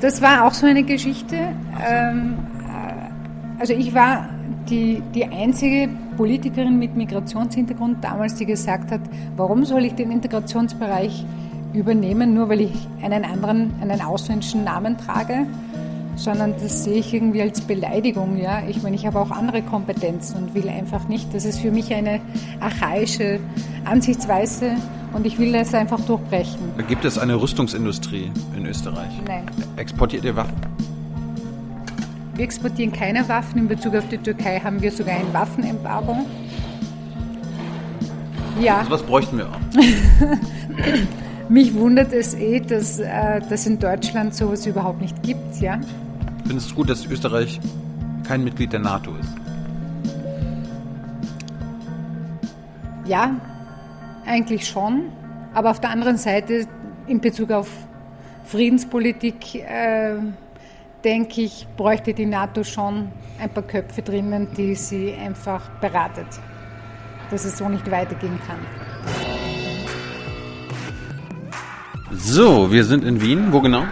[0.00, 1.36] das war auch so eine Geschichte.
[1.88, 4.28] Ähm, äh, also ich war
[4.68, 9.00] die, die einzige Politikerin mit Migrationshintergrund damals, die gesagt hat,
[9.36, 11.24] warum soll ich den Integrationsbereich
[11.72, 15.46] übernehmen, nur weil ich einen anderen, einen ausländischen Namen trage,
[16.18, 18.36] sondern das sehe ich irgendwie als Beleidigung.
[18.36, 18.62] Ja?
[18.68, 21.32] Ich meine, ich habe auch andere Kompetenzen und will einfach nicht.
[21.32, 22.20] Das ist für mich eine
[22.60, 23.40] archaische
[23.84, 24.76] Ansichtsweise
[25.12, 26.58] und ich will das einfach durchbrechen.
[26.88, 29.12] Gibt es eine Rüstungsindustrie in Österreich?
[29.26, 29.46] Nein.
[29.76, 30.56] Exportiert ihr Waffen?
[32.34, 33.62] Wir exportieren keine Waffen.
[33.62, 36.18] In Bezug auf die Türkei haben wir sogar ein Waffenembargo.
[38.60, 38.78] Ja.
[38.78, 39.58] Also was bräuchten wir auch?
[41.48, 45.80] Mich wundert es eh, dass äh, das in Deutschland sowas überhaupt nicht gibt, ja.
[46.48, 47.60] Findest du es gut, dass Österreich
[48.26, 49.34] kein Mitglied der NATO ist?
[53.04, 53.36] Ja,
[54.24, 55.12] eigentlich schon.
[55.52, 56.66] Aber auf der anderen Seite,
[57.06, 57.68] in Bezug auf
[58.46, 60.14] Friedenspolitik, äh,
[61.04, 63.08] denke ich, bräuchte die NATO schon
[63.38, 66.28] ein paar Köpfe drinnen, die sie einfach beratet,
[67.30, 68.60] dass es so nicht weitergehen kann.
[72.12, 73.52] So, wir sind in Wien.
[73.52, 73.84] Wo genau?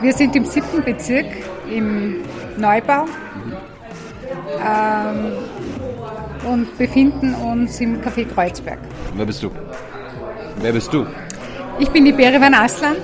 [0.00, 1.26] Wir sind im siebten Bezirk,
[1.70, 2.22] im
[2.56, 3.06] Neubau.
[4.64, 5.32] Ähm,
[6.46, 8.78] und befinden uns im Café Kreuzberg.
[9.14, 9.50] Wer bist du?
[10.60, 11.06] Wer bist du?
[11.78, 12.96] Ich bin die Berivan Aslan,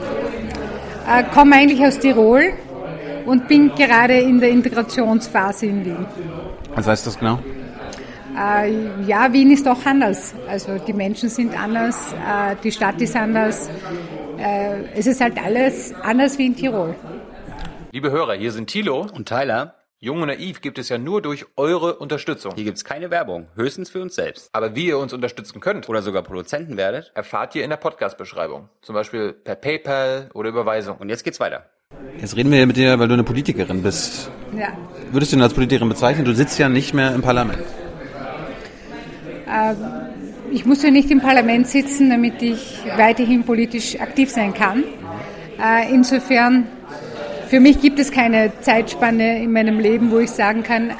[1.08, 2.52] äh, komme eigentlich aus Tirol
[3.26, 6.06] und bin gerade in der Integrationsphase in Wien.
[6.74, 7.38] Was heißt das genau?
[8.36, 8.72] Äh,
[9.06, 10.34] ja, Wien ist doch anders.
[10.48, 13.68] Also die Menschen sind anders, äh, die Stadt ist anders.
[14.42, 16.96] Äh, es ist halt alles anders wie in Tirol.
[17.92, 19.76] Liebe Hörer, hier sind Thilo und Tyler.
[20.00, 22.52] Jung und Naiv gibt es ja nur durch eure Unterstützung.
[22.56, 24.48] Hier gibt es keine Werbung, höchstens für uns selbst.
[24.52, 28.68] Aber wie ihr uns unterstützen könnt oder sogar Produzenten werdet, erfahrt ihr in der Podcast-Beschreibung.
[28.80, 30.96] Zum Beispiel per PayPal oder Überweisung.
[30.96, 31.66] Und jetzt geht's weiter.
[32.18, 34.28] Jetzt reden wir hier mit dir, weil du eine Politikerin bist.
[34.58, 34.76] Ja.
[35.12, 36.24] Würdest du ihn als Politikerin bezeichnen?
[36.24, 37.62] Du sitzt ja nicht mehr im Parlament.
[39.46, 40.11] Ähm,
[40.52, 44.84] ich muss ja nicht im Parlament sitzen, damit ich weiterhin politisch aktiv sein kann.
[45.58, 46.66] Äh, insofern
[47.48, 50.94] für mich gibt es keine Zeitspanne in meinem Leben, wo ich sagen kann, äh,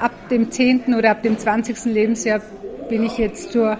[0.00, 0.94] ab dem 10.
[0.94, 1.92] oder ab dem 20.
[1.92, 2.40] Lebensjahr
[2.88, 3.76] bin ich jetzt zur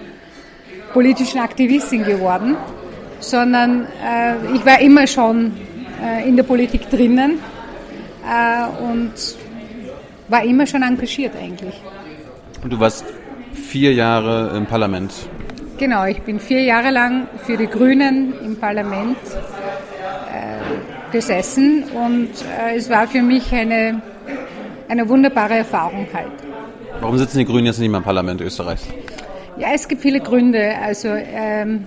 [0.93, 2.57] politischen Aktivistin geworden,
[3.21, 5.53] sondern äh, ich war immer schon
[6.27, 7.39] in der Politik drinnen
[8.87, 9.13] und
[10.29, 11.75] war immer schon engagiert eigentlich.
[12.63, 13.07] Und du warst
[13.57, 15.13] vier Jahre im Parlament.
[15.79, 19.17] Genau, ich bin vier Jahre lang für die Grünen im Parlament
[21.13, 24.03] gesessen und äh, es war für mich eine,
[24.89, 26.33] eine wunderbare Erfahrung halt.
[27.01, 28.87] Warum sitzen die Grünen jetzt nicht mehr im Parlament Österreichs?
[29.57, 30.75] Ja, es gibt viele Gründe.
[30.83, 31.85] Also ähm,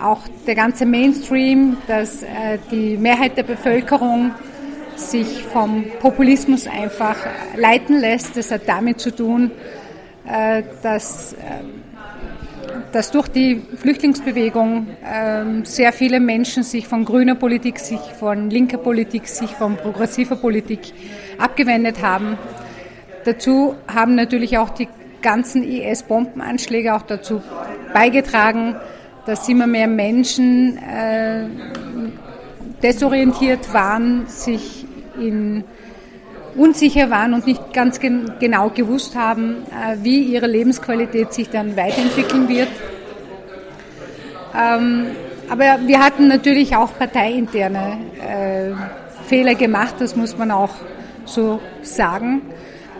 [0.00, 4.32] auch der ganze Mainstream, dass äh, die Mehrheit der Bevölkerung
[4.96, 7.16] sich vom Populismus einfach
[7.56, 8.36] leiten lässt.
[8.36, 9.81] Das hat damit zu tun, äh,
[10.82, 11.36] dass äh,
[12.92, 18.78] dass durch die Flüchtlingsbewegung ähm, sehr viele Menschen sich von grüner Politik, sich von linker
[18.78, 20.92] Politik, sich von progressiver Politik
[21.38, 22.38] abgewendet haben.
[23.24, 24.88] Dazu haben natürlich auch die
[25.22, 27.42] ganzen IS-Bombenanschläge auch dazu
[27.94, 28.76] beigetragen,
[29.26, 31.46] dass immer mehr Menschen äh,
[32.82, 34.84] desorientiert waren, sich
[35.18, 35.64] in
[36.54, 41.76] unsicher waren und nicht ganz gen genau gewusst haben, äh, wie ihre Lebensqualität sich dann
[41.76, 42.68] weiterentwickeln wird.
[44.54, 45.06] Ähm,
[45.48, 48.70] aber wir hatten natürlich auch parteiinterne äh,
[49.26, 50.74] Fehler gemacht, das muss man auch
[51.24, 52.42] so sagen.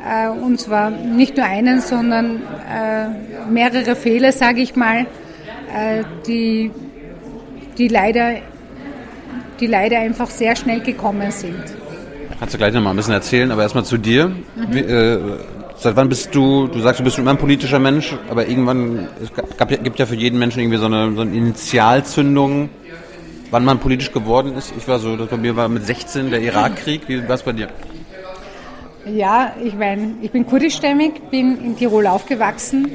[0.07, 5.07] Äh, und zwar nicht nur einen, sondern äh, mehrere Fehler, sage ich mal,
[5.75, 6.71] äh, die,
[7.79, 8.35] die, leider,
[9.61, 11.82] die leider einfach sehr schnell gekommen sind.
[12.43, 14.27] Kannst du gleich noch mal ein bisschen erzählen, aber erstmal zu dir.
[14.27, 14.35] Mhm.
[14.71, 15.21] Wie, äh,
[15.77, 19.31] seit wann bist du, du sagst, du bist immer ein politischer Mensch, aber irgendwann, es
[19.57, 22.69] gab, gibt ja für jeden Menschen irgendwie so eine, so eine Initialzündung,
[23.53, 24.75] wann man politisch geworden ist.
[24.77, 27.03] Ich war so, das bei mir war mit 16 der Irakkrieg.
[27.09, 27.69] Wie war es bei dir?
[29.07, 32.89] Ja, ich meine, ich bin kurdischstämmig, bin in Tirol aufgewachsen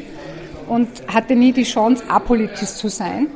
[0.67, 3.27] und hatte nie die Chance, apolitisch zu sein.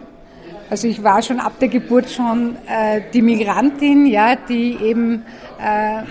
[0.72, 5.26] Also ich war schon ab der Geburt schon äh, die Migrantin, ja, die eben
[5.62, 6.04] äh,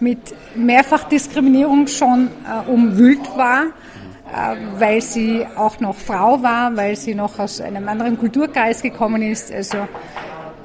[0.00, 0.18] mit
[0.56, 7.38] Mehrfachdiskriminierung schon äh, umwühlt war, äh, weil sie auch noch Frau war, weil sie noch
[7.38, 9.52] aus einem anderen Kulturkreis gekommen ist.
[9.52, 9.78] Also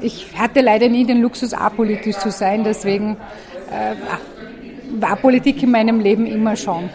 [0.02, 3.18] ich hatte leider nie den Luxus, apolitisch zu sein, deswegen
[3.70, 6.90] äh, war Politik in meinem Leben immer schon.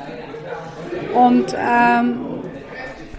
[1.15, 2.32] Und ähm,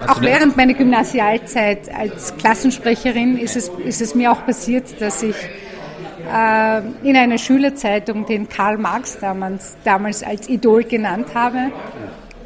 [0.08, 5.36] auch während meiner Gymnasialzeit als Klassensprecherin ist es, ist es mir auch passiert, dass ich
[6.32, 11.72] äh, in einer Schülerzeitung den Karl Marx damals, damals als Idol genannt habe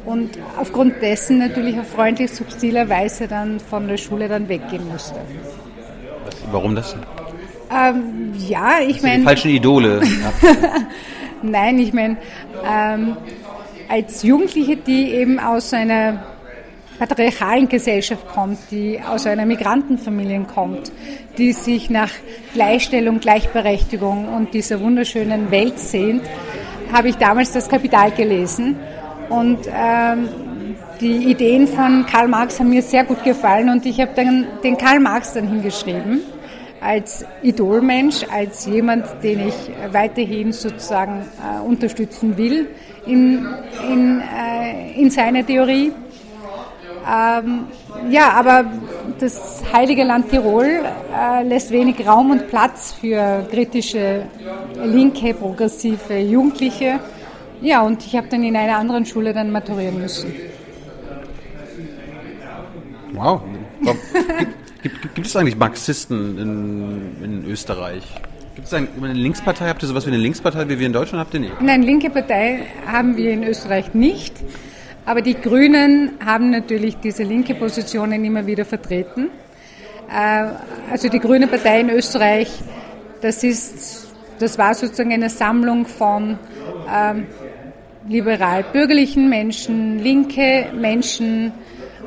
[0.04, 5.20] und aufgrund dessen natürlich auf freundlich subtiler Weise dann von der Schule dann weggehen musste.
[6.50, 6.96] Warum das?
[7.70, 9.18] Ähm, ja, ich meine.
[9.18, 10.00] Die falschen Idole.
[11.42, 12.16] Nein, ich meine,
[12.66, 13.16] ähm,
[13.88, 16.24] als Jugendliche, die eben aus einer
[16.98, 20.90] patriarchalen Gesellschaft kommt, die aus einer Migrantenfamilie kommt,
[21.36, 22.10] die sich nach
[22.54, 26.22] Gleichstellung, Gleichberechtigung und dieser wunderschönen Welt sehnt,
[26.92, 28.76] habe ich damals das Kapital gelesen.
[29.28, 30.28] Und ähm,
[31.00, 34.76] die Ideen von Karl Marx haben mir sehr gut gefallen und ich habe dann den
[34.76, 36.22] Karl Marx dann hingeschrieben
[36.80, 39.54] als Idolmensch, als jemand, den ich
[39.92, 42.68] weiterhin sozusagen äh, unterstützen will
[43.06, 43.46] in,
[43.90, 45.92] in, äh, in seiner Theorie.
[47.08, 47.64] Ähm,
[48.10, 48.66] ja, aber
[49.18, 54.26] das heilige Land Tirol äh, lässt wenig Raum und Platz für kritische,
[54.84, 57.00] linke, progressive Jugendliche.
[57.62, 60.32] Ja, und ich habe dann in einer anderen Schule dann maturieren müssen.
[63.14, 63.40] Wow.
[63.80, 68.04] Gibt, gibt, gibt, es eigentlich Marxisten in, in Österreich?
[68.54, 69.68] Gibt es eine, Linkspartei?
[69.68, 71.24] Habt ihr sowas wie eine Linkspartei wie wir in Deutschland?
[71.24, 71.60] Habt ihr nicht?
[71.60, 74.34] Nein, linke Partei haben wir in Österreich nicht.
[75.08, 79.30] Aber die Grünen haben natürlich diese linke Positionen immer wieder vertreten.
[80.06, 80.48] Äh,
[80.90, 82.50] also die Grüne Partei in Österreich,
[83.22, 86.38] das ist, das war sozusagen eine Sammlung von
[86.94, 87.26] ähm,
[88.06, 91.52] liberal-bürgerlichen Menschen, linke Menschen,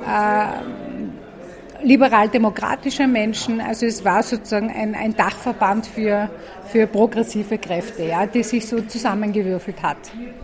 [0.06, 0.91] äh,
[1.84, 3.62] liberal-demokratischer Menschen.
[3.62, 6.30] Also es war sozusagen ein, ein Dachverband für,
[6.72, 9.98] für progressive Kräfte, ja, die sich so zusammengewürfelt hat.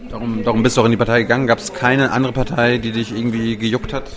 [0.10, 1.48] Darum, darum bist du auch in die Partei gegangen.
[1.48, 4.10] Gab es keine andere Partei, die dich irgendwie gejuckt hat?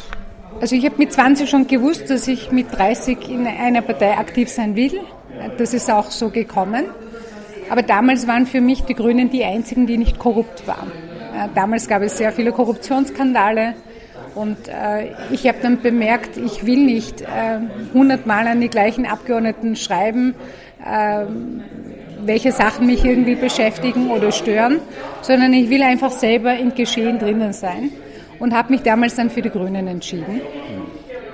[0.61, 4.49] Also ich habe mit 20 schon gewusst, dass ich mit 30 in einer Partei aktiv
[4.51, 5.01] sein will.
[5.57, 6.85] Das ist auch so gekommen.
[7.71, 10.91] Aber damals waren für mich die Grünen die einzigen, die nicht korrupt waren.
[11.55, 13.75] Damals gab es sehr viele Korruptionsskandale.
[14.35, 17.25] Und äh, ich habe dann bemerkt, ich will nicht
[17.95, 20.35] hundertmal äh, an die gleichen Abgeordneten schreiben,
[20.85, 21.25] äh,
[22.25, 24.81] welche Sachen mich irgendwie beschäftigen oder stören,
[25.23, 27.91] sondern ich will einfach selber im Geschehen drinnen sein
[28.39, 30.41] und habe mich damals dann für die Grünen entschieden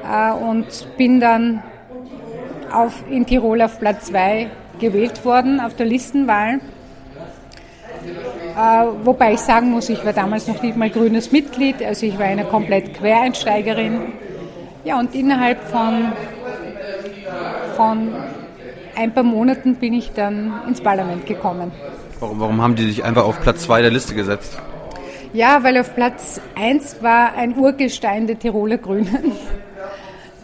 [0.04, 0.66] äh, und
[0.96, 1.62] bin dann
[2.72, 4.48] auf, in Tirol auf Platz 2
[4.78, 6.60] gewählt worden auf der Listenwahl.
[8.56, 12.18] Äh, wobei ich sagen muss, ich war damals noch nicht mal grünes Mitglied, also ich
[12.18, 14.12] war eine komplett Quereinsteigerin.
[14.82, 16.12] Ja, und innerhalb von,
[17.76, 18.14] von
[18.96, 21.70] ein paar Monaten bin ich dann ins Parlament gekommen.
[22.18, 24.56] Warum, warum haben die dich einfach auf Platz 2 der Liste gesetzt?
[25.34, 29.32] Ja, weil auf Platz 1 war ein Urgestein der Tiroler Grünen.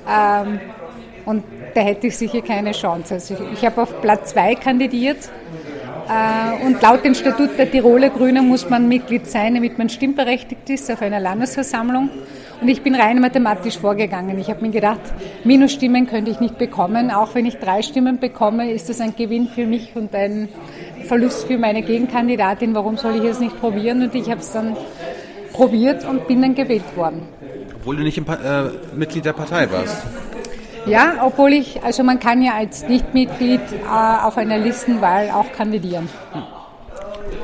[0.06, 0.60] ähm,
[1.24, 1.44] und
[1.74, 3.14] da hätte ich sicher keine Chance.
[3.14, 5.30] Also ich, ich habe auf Platz 2 kandidiert
[6.64, 10.90] und laut dem Statut der Tiroler Grünen muss man Mitglied sein, damit man stimmberechtigt ist
[10.90, 12.10] auf einer Landesversammlung.
[12.60, 14.38] Und ich bin rein mathematisch vorgegangen.
[14.38, 15.00] Ich habe mir gedacht,
[15.42, 17.10] Minusstimmen könnte ich nicht bekommen.
[17.10, 20.48] Auch wenn ich drei Stimmen bekomme, ist das ein Gewinn für mich und ein
[21.06, 22.74] Verlust für meine Gegenkandidatin.
[22.74, 24.02] Warum soll ich es nicht probieren?
[24.02, 24.76] Und ich habe es dann
[25.52, 27.22] probiert und bin dann gewählt worden.
[27.74, 28.22] Obwohl du nicht äh,
[28.94, 30.06] Mitglied der Partei warst.
[30.86, 36.08] Ja, obwohl ich, also man kann ja als Nichtmitglied äh, auf einer Listenwahl auch kandidieren.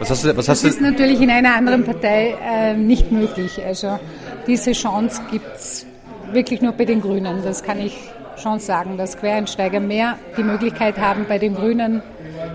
[0.01, 3.61] Was hast du, was hast das ist natürlich in einer anderen Partei äh, nicht möglich.
[3.65, 3.99] Also
[4.47, 5.87] diese Chance gibt es
[6.33, 7.43] wirklich nur bei den Grünen.
[7.43, 7.97] Das kann ich
[8.37, 12.03] schon sagen, dass Quereinsteiger mehr die Möglichkeit haben, bei den Grünen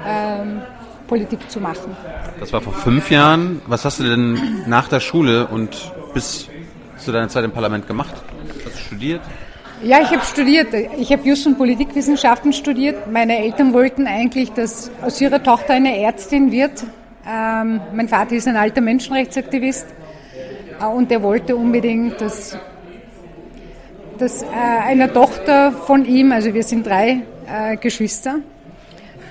[0.08, 0.62] ähm,
[1.08, 1.96] Politik zu machen.
[2.40, 3.62] Das war vor fünf Jahren.
[3.68, 6.48] Was hast du denn nach der Schule und bis
[6.98, 8.14] zu deiner Zeit im Parlament gemacht?
[8.66, 9.22] Hast du studiert?
[9.84, 10.74] Ja, ich habe studiert.
[10.98, 13.12] Ich habe Just- und Politikwissenschaften studiert.
[13.12, 16.86] Meine Eltern wollten eigentlich, dass aus ihrer Tochter eine Ärztin wird.
[17.28, 19.88] Ähm, mein Vater ist ein alter Menschenrechtsaktivist
[20.80, 22.58] äh, und er wollte unbedingt, dass,
[24.18, 28.36] dass äh, einer Tochter von ihm, also wir sind drei äh, Geschwister,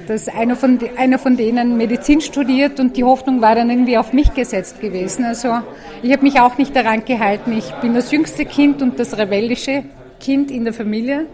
[0.06, 4.12] dass einer von, einer von denen Medizin studiert und die Hoffnung war dann irgendwie auf
[4.12, 5.25] mich gesetzt gewesen.
[5.25, 5.61] Also
[6.02, 7.56] ich habe mich auch nicht daran gehalten.
[7.56, 9.85] Ich bin das jüngste Kind und das rebellische
[10.23, 11.26] Kind in der Familie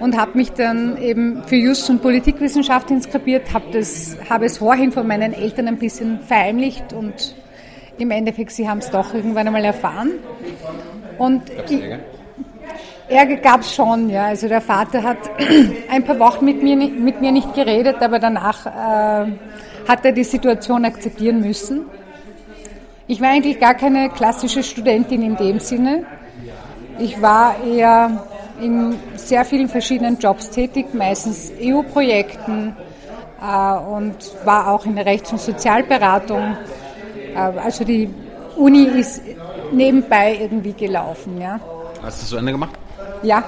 [0.00, 4.92] und habe mich dann eben für Just- und Politikwissenschaft inskribiert, habe, das, habe es vorhin
[4.92, 7.34] von meinen Eltern ein bisschen verheimlicht und
[7.98, 10.12] im Endeffekt, sie haben es doch irgendwann einmal erfahren.
[11.16, 11.44] Und
[13.08, 14.26] Ärger gab es schon, ja.
[14.26, 15.18] Also der Vater hat
[15.90, 19.30] ein paar Wochen mit mir, mit mir nicht geredet, aber danach äh,
[19.88, 21.86] hat er die Situation akzeptieren müssen.
[23.06, 26.04] Ich war eigentlich gar keine klassische Studentin in dem Sinne.
[26.98, 28.24] Ich war eher
[28.60, 32.74] in sehr vielen verschiedenen Jobs tätig, meistens EU-Projekten,
[33.40, 36.56] äh, und war auch in der Rechts- und Sozialberatung.
[37.34, 38.08] Äh, also die
[38.56, 39.22] Uni ist
[39.72, 41.40] nebenbei irgendwie gelaufen.
[41.40, 41.60] Ja.
[42.02, 42.78] Hast du das zu Ende gemacht?
[43.22, 43.44] Ja,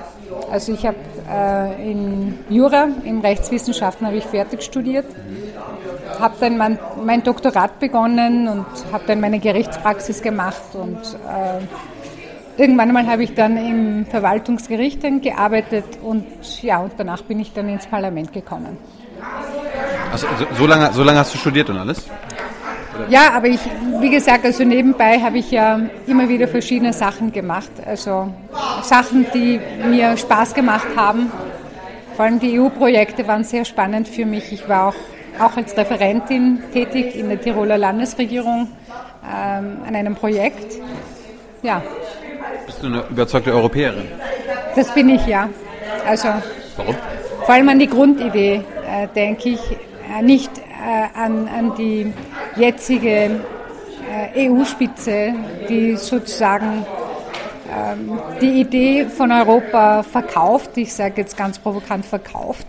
[0.51, 0.97] also ich habe
[1.31, 5.07] äh, in Jura, in Rechtswissenschaften habe ich fertig studiert,
[6.19, 11.63] habe dann mein, mein, Doktorat begonnen und habe dann meine Gerichtspraxis gemacht und äh,
[12.59, 16.27] irgendwann einmal habe ich dann im Verwaltungsgericht gearbeitet und
[16.63, 18.77] ja, und danach bin ich dann ins Parlament gekommen.
[20.13, 22.07] Also, so, lange, so lange hast du studiert und alles?
[23.09, 23.61] Ja, aber ich,
[24.01, 27.71] wie gesagt, also nebenbei habe ich ja immer wieder verschiedene Sachen gemacht.
[27.87, 28.29] Also
[28.83, 31.31] Sachen, die mir Spaß gemacht haben.
[32.17, 34.53] Vor allem die EU-Projekte waren sehr spannend für mich.
[34.53, 34.95] Ich war auch,
[35.39, 38.69] auch als Referentin tätig in der Tiroler Landesregierung
[39.23, 40.79] ähm, an einem Projekt.
[41.63, 41.83] Ja.
[42.67, 44.09] Bist du eine überzeugte Europäerin?
[44.77, 45.49] Das bin ich, ja.
[46.07, 46.29] Also,
[46.77, 46.95] Warum?
[47.45, 49.61] Vor allem an die Grundidee, äh, denke ich.
[50.09, 52.13] Äh, nicht äh, an, an die
[52.57, 53.41] jetzige
[54.35, 55.35] äh, EU-Spitze,
[55.69, 56.85] die sozusagen
[57.71, 62.67] ähm, die Idee von Europa verkauft, ich sage jetzt ganz provokant verkauft,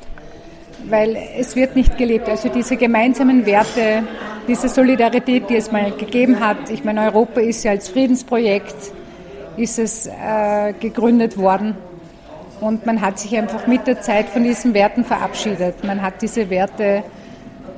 [0.90, 2.28] weil es wird nicht gelebt.
[2.28, 4.04] Also diese gemeinsamen Werte,
[4.48, 6.70] diese Solidarität, die es mal gegeben hat.
[6.70, 8.76] Ich meine, Europa ist ja als Friedensprojekt
[9.60, 11.76] ist es äh, gegründet worden.
[12.62, 15.84] Und man hat sich einfach mit der Zeit von diesen Werten verabschiedet.
[15.84, 17.04] Man hat diese Werte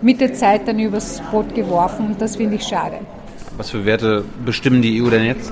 [0.01, 2.15] mit der Zeit dann übers Boot geworfen.
[2.17, 2.99] Das finde ich schade.
[3.57, 5.51] Was für Werte bestimmen die EU denn jetzt?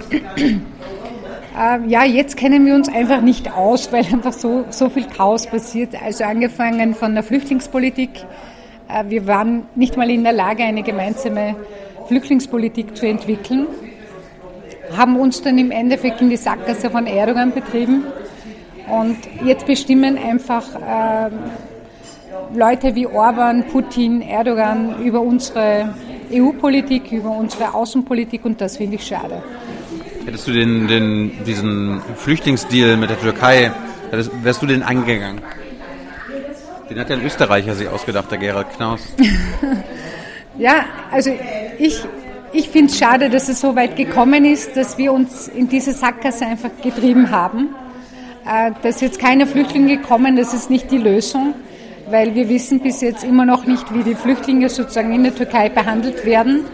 [1.60, 5.46] Ähm, ja, jetzt kennen wir uns einfach nicht aus, weil einfach so, so viel Chaos
[5.46, 5.94] passiert.
[6.02, 8.12] Also angefangen von der Flüchtlingspolitik.
[8.88, 11.56] Äh, wir waren nicht mal in der Lage, eine gemeinsame
[12.08, 13.68] Flüchtlingspolitik zu entwickeln.
[14.96, 18.04] Haben uns dann im Endeffekt in die Sackgasse von Erdogan betrieben.
[18.88, 21.30] Und jetzt bestimmen einfach äh,
[22.58, 25.94] Leute wie Orban, Putin, Erdogan über unsere
[26.32, 29.44] EU-Politik, über unsere Außenpolitik und das finde ich schade.
[30.26, 33.72] Hättest du den, den, diesen Flüchtlingsdeal mit der Türkei,
[34.12, 35.42] wärst du den angegangen?
[36.90, 39.02] Den hat ja ein Österreicher sich ausgedacht, der Gerhard Knaus.
[40.58, 41.32] ja, also
[41.78, 42.04] ich,
[42.54, 45.94] ich finde es schade, dass es so weit gekommen ist, dass wir uns in diese
[45.94, 47.70] Sackgasse einfach getrieben haben.
[48.46, 51.54] Äh, da ist jetzt keine Flüchtlinge gekommen, das ist nicht die Lösung
[52.12, 55.70] weil wir wissen bis jetzt immer noch nicht, wie die Flüchtlinge sozusagen in der Türkei
[55.70, 56.66] behandelt werden.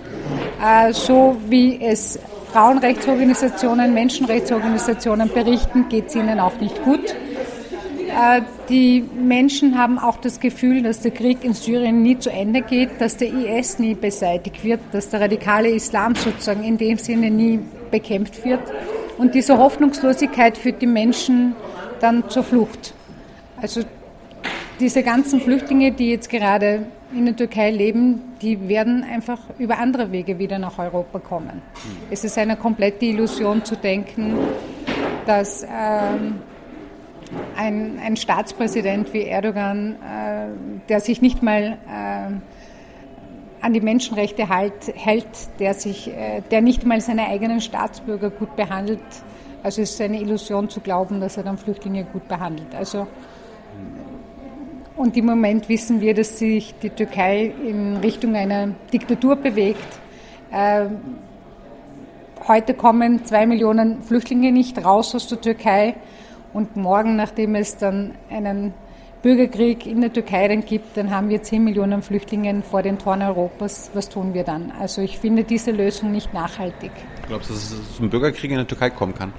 [0.63, 2.19] Äh, so wie es
[2.51, 7.15] Frauenrechtsorganisationen, Menschenrechtsorganisationen berichten, geht es ihnen auch nicht gut.
[8.15, 12.61] Äh, die Menschen haben auch das Gefühl, dass der Krieg in Syrien nie zu Ende
[12.61, 17.29] geht, dass der IS nie beseitigt wird, dass der radikale Islam sozusagen in dem Sinne
[17.29, 17.59] nie
[17.91, 18.61] bekämpft wird.
[19.17, 21.55] Und diese Hoffnungslosigkeit führt die Menschen
[21.99, 22.93] dann zur Flucht.
[23.61, 23.81] Also
[24.79, 30.11] diese ganzen Flüchtlinge, die jetzt gerade in der Türkei leben, die werden einfach über andere
[30.11, 31.61] Wege wieder nach Europa kommen.
[32.11, 34.37] Es ist eine komplette Illusion zu denken,
[35.25, 36.35] dass ähm,
[37.55, 44.93] ein, ein, Staatspräsident wie Erdogan, äh, der sich nicht mal äh, an die Menschenrechte halt,
[44.93, 49.01] hält, der, sich, äh, der nicht mal seine eigenen Staatsbürger gut behandelt,
[49.63, 52.75] also es ist eine Illusion zu glauben, dass er dann Flüchtlinge gut behandelt.
[52.75, 53.07] Also
[54.95, 59.99] und im Moment wissen wir, dass sich die Türkei in Richtung einer Diktatur bewegt.
[60.51, 60.85] Äh,
[62.47, 65.95] heute kommen zwei Millionen Flüchtlinge nicht raus aus der Türkei.
[66.55, 68.73] Und morgen, nachdem es dann einen
[69.21, 73.23] Bürgerkrieg in der Türkei dann gibt, dann haben wir zehn Millionen Flüchtlinge vor den Toren
[73.23, 73.91] Europas.
[73.93, 74.71] Was tun wir dann?
[74.79, 76.91] Also ich finde diese Lösung nicht nachhaltig.
[77.27, 79.33] Glaubst du, dass es zum Bürgerkrieg in der Türkei kommen kann?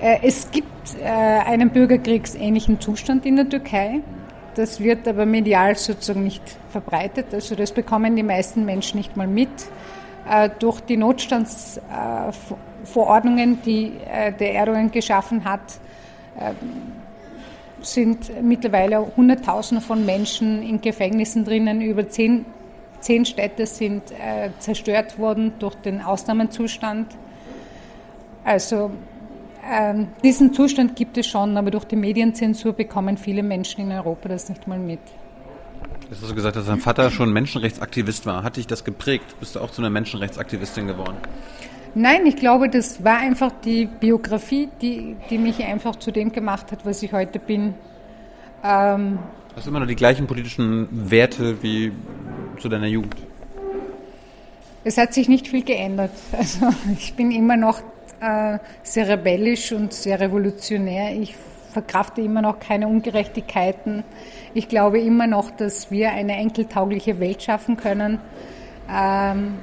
[0.00, 4.00] Äh, es gibt äh, einen bürgerkriegsähnlichen Zustand in der Türkei.
[4.56, 7.26] Das wird aber medial sozusagen nicht verbreitet.
[7.32, 9.48] Also das bekommen die meisten Menschen nicht mal mit.
[10.28, 13.92] Äh, durch die Notstandsverordnungen, die
[14.40, 15.78] der Erdogan geschaffen hat,
[17.82, 21.80] sind mittlerweile Hunderttausende von Menschen in Gefängnissen drinnen.
[21.80, 22.44] Über zehn,
[23.00, 24.02] zehn Städte sind
[24.58, 27.16] zerstört worden durch den Ausnahmezustand.
[28.44, 28.90] Also
[29.68, 34.28] ähm, diesen Zustand gibt es schon, aber durch die Medienzensur bekommen viele Menschen in Europa
[34.28, 35.00] das nicht mal mit.
[36.08, 38.42] Jetzt hast du gesagt, dass dein Vater schon Menschenrechtsaktivist war.
[38.42, 39.38] Hat dich das geprägt?
[39.38, 41.16] Bist du auch zu einer Menschenrechtsaktivistin geworden?
[41.94, 46.70] Nein, ich glaube, das war einfach die Biografie, die, die mich einfach zu dem gemacht
[46.70, 47.74] hat, was ich heute bin.
[48.62, 49.18] Ähm,
[49.56, 51.92] Hast du immer noch die gleichen politischen Werte wie
[52.60, 53.16] zu deiner Jugend?
[54.84, 56.12] Es hat sich nicht viel geändert.
[56.32, 57.80] Also ich bin immer noch
[58.20, 61.20] äh, sehr rebellisch und sehr revolutionär.
[61.20, 61.34] Ich
[61.72, 64.04] verkrafte immer noch keine Ungerechtigkeiten.
[64.54, 68.20] Ich glaube immer noch, dass wir eine enkeltaugliche Welt schaffen können.
[68.92, 69.54] Ähm,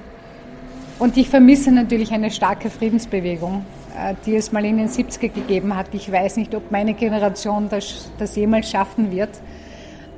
[0.99, 3.65] und ich vermisse natürlich eine starke Friedensbewegung,
[3.97, 5.87] äh, die es mal in den 70er gegeben hat.
[5.93, 9.29] Ich weiß nicht, ob meine Generation das, das jemals schaffen wird.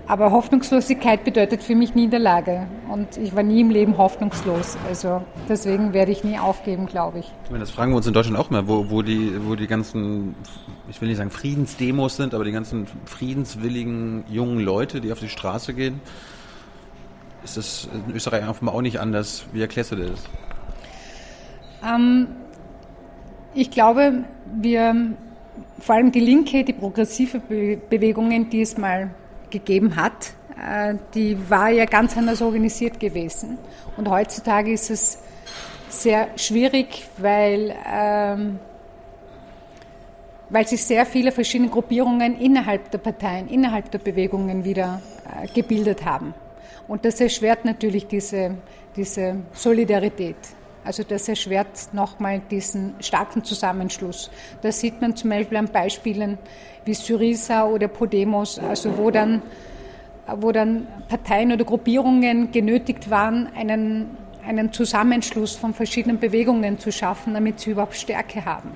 [0.07, 2.65] Aber Hoffnungslosigkeit bedeutet für mich Niederlage.
[2.91, 4.75] Und ich war nie im Leben hoffnungslos.
[4.87, 7.31] Also deswegen werde ich nie aufgeben, glaube ich.
[7.43, 9.67] ich meine, das fragen wir uns in Deutschland auch mal, wo, wo, die, wo die
[9.67, 10.33] ganzen,
[10.89, 15.29] ich will nicht sagen Friedensdemos sind, aber die ganzen friedenswilligen jungen Leute, die auf die
[15.29, 16.01] Straße gehen.
[17.43, 19.45] Ist das in Österreich offenbar auch nicht anders?
[19.53, 20.23] Wie erklärst du dir das?
[21.85, 22.27] Ähm,
[23.53, 25.13] ich glaube, wir,
[25.79, 29.11] vor allem die Linke, die progressive Bewegungen, die es mal
[29.49, 33.57] gegeben hat, äh, die war ja ganz anders organisiert gewesen.
[33.97, 35.19] Und heutzutage ist es
[35.89, 38.59] sehr schwierig, weil, ähm,
[40.49, 46.05] weil sich sehr viele verschiedene Gruppierungen innerhalb der Parteien, innerhalb der Bewegungen wieder äh, gebildet
[46.05, 46.33] haben.
[46.87, 48.55] Und das erschwert natürlich diese,
[48.95, 50.37] diese Solidarität.
[50.89, 54.31] Also das erschwert nochmal diesen starken Zusammenschluss.
[54.63, 56.39] Das sieht man zum Beispiel an Beispielen
[56.83, 59.43] wie Syriza oder Podemos, also wo dann,
[60.37, 67.35] wo dann Parteien oder Gruppierungen genötigt waren, einen, einen Zusammenschluss von verschiedenen Bewegungen zu schaffen,
[67.35, 68.71] damit sie überhaupt Stärke haben.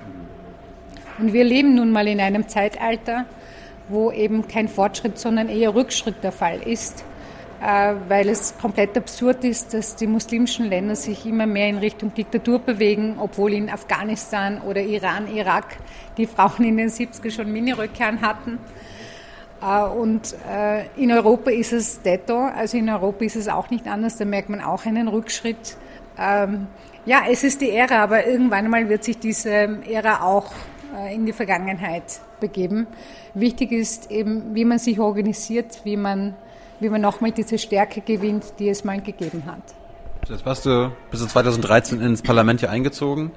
[1.18, 3.24] Und wir leben nun mal in einem Zeitalter,
[3.88, 7.04] wo eben kein Fortschritt, sondern eher Rückschritt der Fall ist.
[7.64, 12.12] Äh, weil es komplett absurd ist, dass die muslimischen Länder sich immer mehr in Richtung
[12.12, 15.78] Diktatur bewegen, obwohl in Afghanistan oder Iran, Irak
[16.18, 18.58] die Frauen in den 70er schon Miniröcke hatten.
[19.62, 23.86] Äh, und äh, in Europa ist es detto, also in Europa ist es auch nicht
[23.86, 25.78] anders, da merkt man auch einen Rückschritt.
[26.18, 26.66] Ähm,
[27.06, 30.52] ja, es ist die Ära, aber irgendwann mal wird sich diese Ära auch
[31.12, 32.86] in die Vergangenheit begeben.
[33.32, 36.36] Wichtig ist eben, wie man sich organisiert, wie man
[36.80, 39.62] wie man nochmal diese Stärke gewinnt, die es mal gegeben hat.
[40.28, 43.30] Jetzt warst du bis du 2013 ins Parlament hier eingezogen.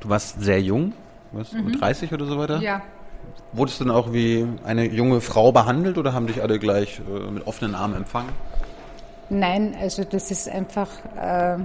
[0.00, 0.92] Du warst sehr jung,
[1.32, 1.72] was, mhm.
[1.72, 2.60] 30 oder so weiter?
[2.60, 2.82] Ja.
[3.52, 7.30] Wurdest du denn auch wie eine junge Frau behandelt oder haben dich alle gleich äh,
[7.30, 8.30] mit offenen Armen empfangen?
[9.28, 10.88] Nein, also das ist einfach.
[11.16, 11.58] Äh, ah,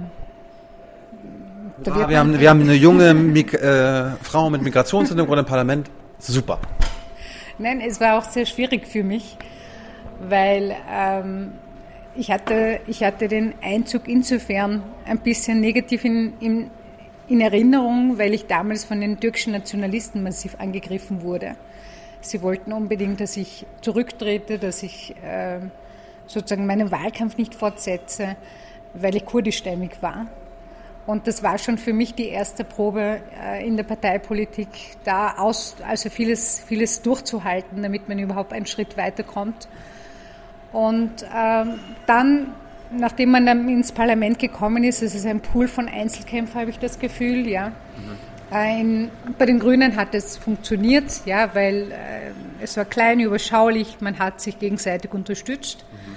[1.84, 5.90] wir, haben, wir haben eine junge Mig äh, Frau mit Migrationshintergrund im Parlament.
[6.18, 6.58] Super.
[7.58, 9.36] Nein, es war auch sehr schwierig für mich,
[10.20, 11.52] weil ähm,
[12.14, 16.70] ich, hatte, ich hatte den Einzug insofern ein bisschen negativ in, in,
[17.28, 21.56] in Erinnerung, weil ich damals von den türkischen Nationalisten massiv angegriffen wurde.
[22.20, 25.60] Sie wollten unbedingt, dass ich zurücktrete, dass ich äh,
[26.26, 28.36] sozusagen meinen Wahlkampf nicht fortsetze,
[28.94, 30.26] weil ich kurdischstämmig war.
[31.06, 34.68] Und das war schon für mich die erste Probe äh, in der Parteipolitik,
[35.04, 39.68] da aus, also vieles, vieles durchzuhalten, damit man überhaupt einen Schritt weiterkommt.
[40.76, 42.48] Und ähm, dann,
[42.90, 46.78] nachdem man dann ins Parlament gekommen ist, es ist ein Pool von Einzelkämpfern, habe ich
[46.78, 47.68] das Gefühl, ja.
[47.70, 49.06] Mhm.
[49.06, 49.08] Äh,
[49.38, 54.42] bei den Grünen hat es funktioniert, ja, weil äh, es war klein, überschaulich, man hat
[54.42, 55.86] sich gegenseitig unterstützt.
[55.92, 56.16] Mhm.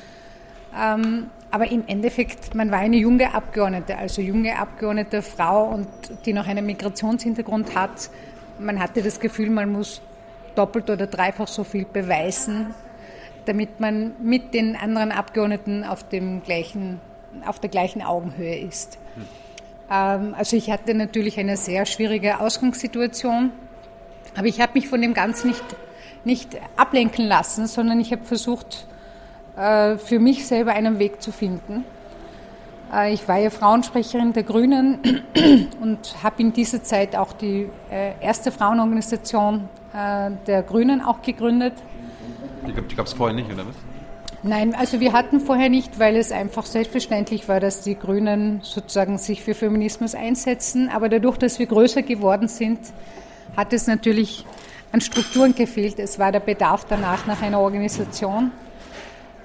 [0.78, 5.88] Ähm, aber im Endeffekt, man war eine junge Abgeordnete, also junge Abgeordnete Frau und
[6.26, 8.10] die noch einen Migrationshintergrund hat.
[8.60, 10.02] Man hatte das Gefühl, man muss
[10.56, 12.76] doppelt oder dreifach so viel beweisen,
[13.50, 17.02] damit man mit den anderen Abgeordneten auf, dem gleichen,
[17.48, 19.00] auf der gleichen Augenhöhe ist.
[19.90, 20.36] Hm.
[20.36, 23.52] also ich hatte natürlich eine sehr schwierige Ausgangssituation,
[24.38, 25.64] aber ich habe mich von dem Ganzen nicht,
[26.26, 28.86] nicht ablenken lassen, sondern ich habe versucht,
[29.58, 31.86] äh, für mich selber einen Weg zu finden.
[32.94, 35.00] Äh, ich war ja Frauensprecherin der Grünen
[35.82, 41.74] und habe in dieser Zeit auch die äh, erste Frauenorganisation der Grünen auch gegründet.
[42.67, 43.76] Die gab es vorher nicht, oder was?
[44.41, 49.17] Nein, also wir hatten vorher nicht, weil es einfach selbstverständlich war, dass die Grünen sozusagen
[49.17, 50.89] sich für Feminismus einsetzen.
[50.89, 52.80] Aber dadurch, dass wir größer geworden sind,
[53.58, 54.45] hat es natürlich
[54.93, 56.00] an Strukturen gefehlt.
[56.00, 58.52] Es war der Bedarf danach nach einer Organisation.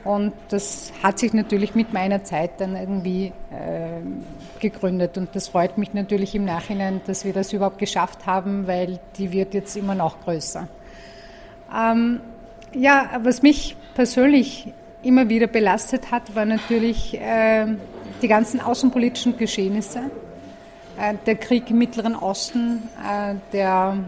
[0.05, 5.19] Und das hat sich natürlich mit meiner Zeit dann irgendwie äh, gegründet.
[5.19, 9.33] Und das freut mich natürlich im Nachhinein, dass wir das überhaupt geschafft haben, weil die
[9.33, 10.69] wird jetzt immer noch größer.
[11.75, 12.21] Ähm,
[12.75, 17.67] ja, was mich persönlich immer wieder belastet hat, war natürlich äh,
[18.23, 20.11] die ganzen außenpolitischen Geschehnisse.
[20.99, 23.99] Äh, der Krieg im Mittleren Osten, äh, der,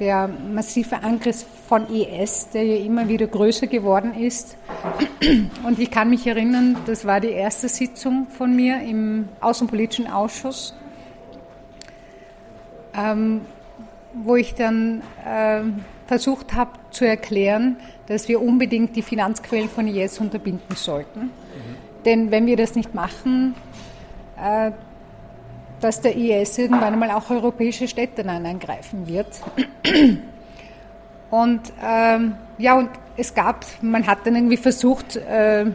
[0.00, 4.56] der massive Angriff von IS, der ja immer wieder größer geworden ist.
[5.64, 10.74] Und ich kann mich erinnern, das war die erste Sitzung von mir im Außenpolitischen Ausschuss.
[12.94, 13.42] Ähm,
[14.14, 15.60] wo ich dann äh,
[16.06, 21.20] versucht habe zu erklären, dass wir unbedingt die Finanzquellen von IS unterbinden sollten.
[21.20, 21.30] Mhm.
[22.04, 23.54] Denn wenn wir das nicht machen,
[24.40, 24.70] äh,
[25.80, 29.28] dass der IS irgendwann einmal auch europäische Städte angreifen wird.
[31.30, 35.66] Und ähm, ja, und es gab, man hat dann irgendwie versucht, äh,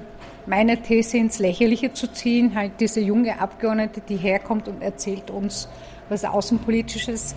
[0.45, 5.69] meine These ins Lächerliche zu ziehen, halt diese junge Abgeordnete, die herkommt und erzählt uns
[6.09, 7.35] was Außenpolitisches.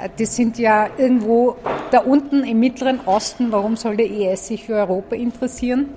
[0.00, 1.56] Äh, die sind ja irgendwo
[1.90, 3.52] da unten im Mittleren Osten.
[3.52, 5.88] Warum soll der IS sich für Europa interessieren?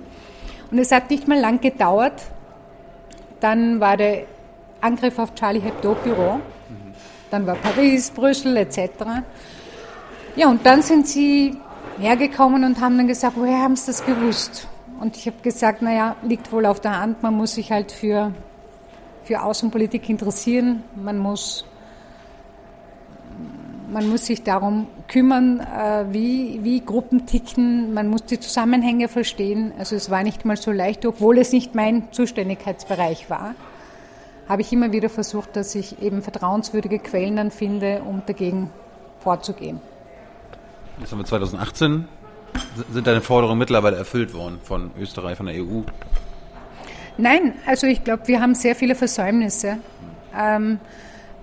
[0.70, 2.22] Und es hat nicht mal lang gedauert.
[3.40, 4.24] Dann war der
[4.80, 6.40] Angriff auf Charlie Hebdo Büro.
[7.30, 8.90] Dann war Paris, Brüssel etc.
[10.34, 11.56] Ja, und dann sind sie
[11.98, 14.68] hergekommen und haben dann gesagt, woher haben sie das gewusst?
[15.00, 18.32] Und ich habe gesagt, naja, liegt wohl auf der Hand, man muss sich halt für,
[19.24, 21.64] für Außenpolitik interessieren, man muss,
[23.90, 29.72] man muss sich darum kümmern, äh, wie, wie Gruppen ticken, man muss die Zusammenhänge verstehen.
[29.78, 33.54] Also es war nicht mal so leicht, obwohl es nicht mein Zuständigkeitsbereich war,
[34.48, 38.70] habe ich immer wieder versucht, dass ich eben vertrauenswürdige Quellen dann finde, um dagegen
[39.20, 39.80] vorzugehen.
[41.00, 42.08] Jetzt haben wir 2018
[42.92, 45.82] sind deine Forderungen mittlerweile erfüllt worden von Österreich, von der EU?
[47.16, 49.78] Nein, also ich glaube, wir haben sehr viele Versäumnisse.
[50.36, 50.78] Ähm,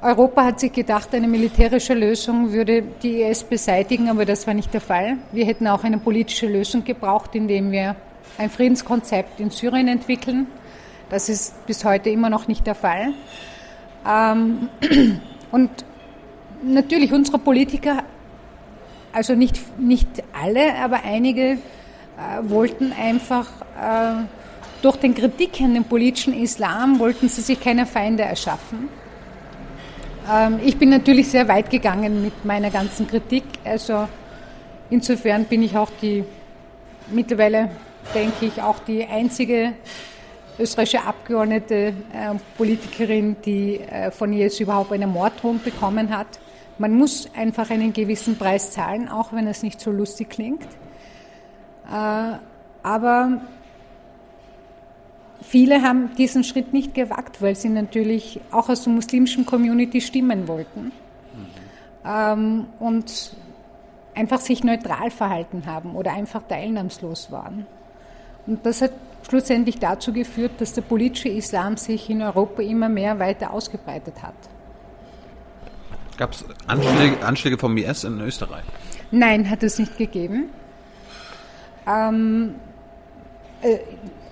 [0.02, 4.74] Europa hat sich gedacht, eine militärische Lösung würde die IS beseitigen, aber das war nicht
[4.74, 5.18] der Fall.
[5.32, 7.96] Wir hätten auch eine politische Lösung gebraucht, indem wir
[8.38, 10.48] ein Friedenskonzept in Syrien entwickeln.
[11.10, 13.14] Das ist bis heute immer noch nicht der Fall.
[14.08, 14.70] Ähm,
[15.52, 15.70] und
[16.64, 18.04] natürlich, unsere Politiker
[19.16, 21.58] also nicht, nicht alle, aber einige äh,
[22.42, 23.48] wollten einfach
[23.82, 24.26] äh,
[24.82, 28.90] durch den Kritik an dem politischen Islam, wollten sie sich keine Feinde erschaffen.
[30.30, 33.44] Ähm, ich bin natürlich sehr weit gegangen mit meiner ganzen Kritik.
[33.64, 34.08] Also
[34.90, 36.24] insofern bin ich auch die,
[37.12, 37.70] mittlerweile
[38.14, 39.74] denke ich, auch die einzige
[40.58, 41.94] österreichische Abgeordnete, äh,
[42.58, 46.28] Politikerin, die äh, von jetzt überhaupt eine Morddrohung bekommen hat.
[46.78, 50.64] Man muss einfach einen gewissen Preis zahlen, auch wenn es nicht so lustig klingt.
[51.92, 52.38] Äh,
[52.84, 53.42] aber
[55.48, 60.48] viele haben diesen Schritt nicht gewagt, weil sie natürlich auch aus der muslimischen Community stimmen
[60.48, 60.92] wollten
[62.04, 62.66] mhm.
[62.80, 63.36] und
[64.16, 67.66] einfach sich neutral verhalten haben oder einfach teilnahmslos waren.
[68.48, 68.92] Und das hat
[69.28, 74.36] schlussendlich dazu geführt, dass der politische Islam sich in Europa immer mehr weiter ausgebreitet hat.
[76.18, 78.64] Gab es Anschläge, Anschläge vom IS in Österreich?
[79.12, 80.50] Nein, hat es nicht gegeben.
[81.88, 82.56] Ähm,
[83.62, 83.78] äh,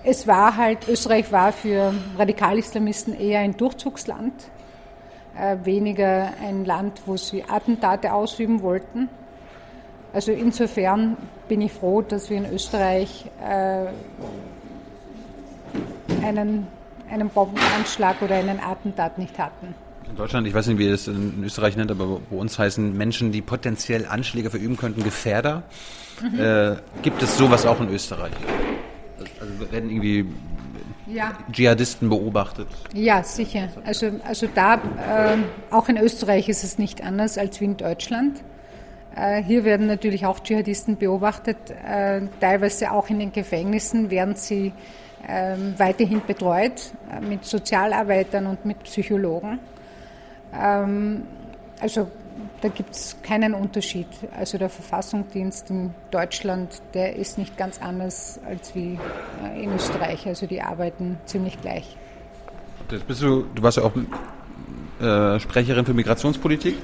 [0.04, 4.34] es war halt, Österreich war für Radikalislamisten eher ein Durchzugsland,
[5.36, 9.08] äh, weniger ein Land, wo sie Attentate ausüben wollten.
[10.12, 11.16] Also insofern
[11.48, 13.86] bin ich froh, dass wir in Österreich äh,
[16.24, 16.66] einen,
[17.10, 19.74] einen Bombenanschlag oder einen Attentat nicht hatten.
[20.08, 23.32] In Deutschland, ich weiß nicht, wie es in Österreich nennt, aber bei uns heißen Menschen,
[23.32, 25.62] die potenziell Anschläge verüben könnten, Gefährder.
[26.22, 26.38] Mhm.
[26.38, 28.32] Äh, gibt es sowas auch in Österreich?
[29.40, 30.26] Also werden irgendwie
[31.06, 31.32] ja.
[31.52, 32.68] Dschihadisten beobachtet?
[32.94, 33.68] Ja, sicher.
[33.84, 35.36] Also, also da, äh,
[35.70, 38.42] auch in Österreich ist es nicht anders als wie in Deutschland.
[39.14, 44.72] Äh, hier werden natürlich auch Dschihadisten beobachtet, äh, teilweise auch in den Gefängnissen werden sie
[45.28, 49.58] ähm, weiterhin betreut äh, mit Sozialarbeitern und mit Psychologen.
[50.58, 51.22] Ähm,
[51.80, 52.08] also
[52.60, 54.06] da gibt es keinen Unterschied.
[54.36, 58.98] Also der Verfassungsdienst in Deutschland, der ist nicht ganz anders als wie
[59.44, 60.26] äh, in Österreich.
[60.26, 61.96] Also die arbeiten ziemlich gleich.
[62.90, 63.92] Jetzt bist du, du warst ja auch
[65.00, 66.76] äh, Sprecherin für Migrationspolitik?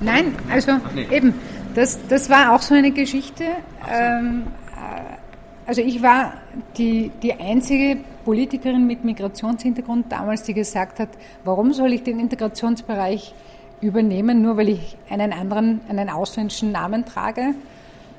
[0.00, 1.06] Nein, also nee.
[1.10, 1.34] eben,
[1.74, 3.44] das, das war auch so eine Geschichte.
[3.90, 6.34] Ähm, äh, also ich war
[6.76, 11.10] die, die einzige Politikerin mit Migrationshintergrund damals, die gesagt hat,
[11.44, 13.34] warum soll ich den Integrationsbereich
[13.80, 17.54] übernehmen, nur weil ich einen anderen, einen ausländischen Namen trage,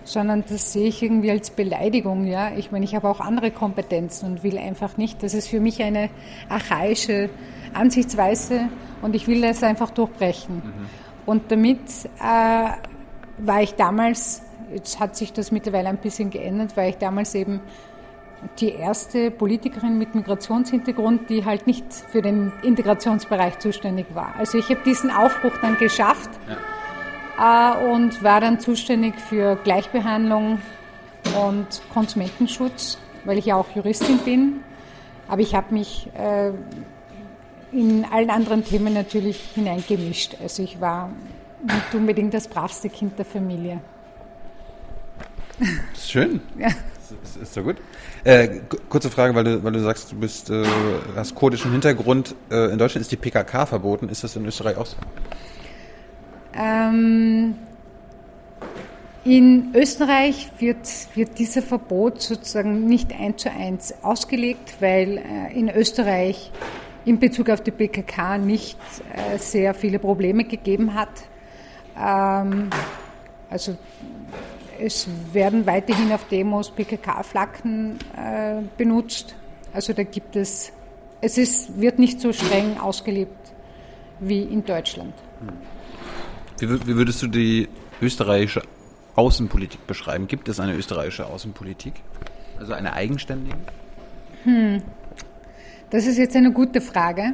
[0.03, 2.25] sondern das sehe ich irgendwie als Beleidigung.
[2.27, 5.21] Ja, ich meine, ich habe auch andere Kompetenzen und will einfach nicht.
[5.21, 6.09] Das ist für mich eine
[6.49, 7.29] archaische
[7.73, 8.69] Ansichtsweise
[9.01, 10.55] und ich will das einfach durchbrechen.
[10.57, 10.85] Mhm.
[11.25, 11.79] Und damit
[12.19, 12.69] äh,
[13.39, 14.43] war ich damals,
[14.73, 17.59] jetzt hat sich das mittlerweile ein bisschen geändert, weil ich damals eben
[18.59, 24.35] die erste Politikerin mit Migrationshintergrund, die halt nicht für den Integrationsbereich zuständig war.
[24.37, 26.29] Also ich habe diesen Aufbruch dann geschafft
[27.37, 27.73] ja.
[27.73, 30.59] äh, und war dann zuständig für Gleichbehandlung
[31.43, 34.63] und Konsumentenschutz, weil ich ja auch Juristin bin.
[35.27, 36.51] Aber ich habe mich äh,
[37.71, 40.37] in allen anderen Themen natürlich hineingemischt.
[40.41, 41.09] Also ich war
[41.63, 43.81] nicht unbedingt das bravste Kind der Familie.
[45.59, 45.69] Das
[46.03, 46.41] ist schön.
[46.57, 46.69] Ja.
[47.09, 47.77] Das ist, ist so gut.
[48.23, 50.63] Äh, kurze Frage, weil du, weil du sagst, du bist, äh,
[51.15, 52.35] hast kurdischen Hintergrund.
[52.51, 54.09] Äh, in Deutschland ist die PKK verboten.
[54.09, 54.97] Ist das in Österreich auch so?
[56.53, 57.55] Ähm,
[59.23, 65.69] in Österreich wird, wird dieser Verbot sozusagen nicht eins zu eins ausgelegt, weil äh, in
[65.69, 66.51] Österreich
[67.05, 68.77] in Bezug auf die PKK nicht
[69.13, 71.09] äh, sehr viele Probleme gegeben hat.
[71.97, 72.69] Ähm,
[73.49, 73.77] also
[74.79, 79.35] es werden weiterhin auf Demos PKK-Flaggen äh, benutzt.
[79.73, 80.71] Also da gibt es,
[81.21, 83.53] es ist, wird nicht so streng ausgelebt
[84.19, 85.13] wie in Deutschland.
[86.59, 87.69] Wie, wie würdest du die
[88.01, 88.61] österreichische
[89.15, 90.27] Außenpolitik beschreiben?
[90.27, 91.93] Gibt es eine österreichische Außenpolitik?
[92.59, 93.57] Also eine eigenständige?
[94.43, 94.81] Hm.
[95.89, 97.33] Das ist jetzt eine gute Frage.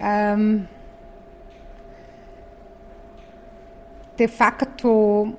[0.00, 0.66] Ähm,
[4.18, 5.36] de facto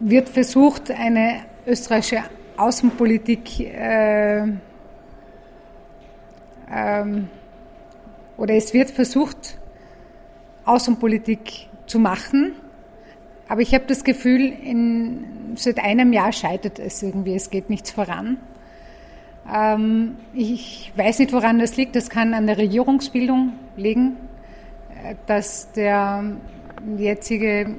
[0.00, 2.22] wird versucht, eine österreichische
[2.56, 4.46] Außenpolitik äh,
[6.70, 7.28] ähm,
[8.36, 9.58] oder es wird versucht,
[10.64, 12.52] Außenpolitik zu machen.
[13.48, 17.90] Aber ich habe das Gefühl, in, seit einem Jahr scheitert es irgendwie, es geht nichts
[17.90, 18.38] voran.
[19.52, 21.94] Ähm, ich weiß nicht, woran das liegt.
[21.94, 24.16] Das kann an der Regierungsbildung liegen,
[25.04, 26.24] äh, dass der
[26.96, 27.76] jetzige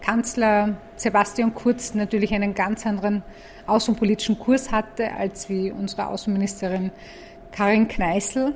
[0.00, 3.22] Kanzler Sebastian Kurz natürlich einen ganz anderen
[3.66, 6.90] außenpolitischen Kurs hatte als wie unsere Außenministerin
[7.52, 8.54] Karin Kneißl.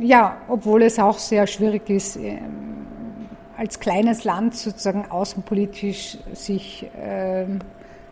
[0.00, 7.46] Ja, obwohl es auch sehr schwierig ist, ähm, als kleines Land sozusagen außenpolitisch sich, äh,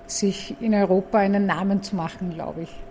[0.06, 2.85] sich in Europa einen Namen zu machen, glaube ich.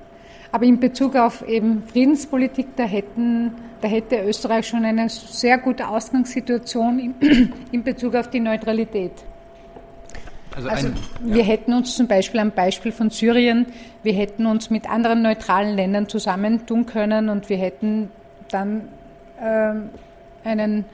[0.55, 5.85] Aber in Bezug auf eben Friedenspolitik, da, hätten, da hätte Österreich schon eine sehr gute
[5.85, 9.11] Ausgangssituation in, in Bezug auf die Neutralität.
[10.55, 13.65] Also, also ein, wir hätten uns zum Beispiel am Beispiel von Syrien,
[14.01, 18.09] wir hätten uns mit anderen neutralen Ländern zusammentun können und wir hätten
[18.47, 18.87] dann
[19.37, 19.73] äh,
[20.47, 20.85] einen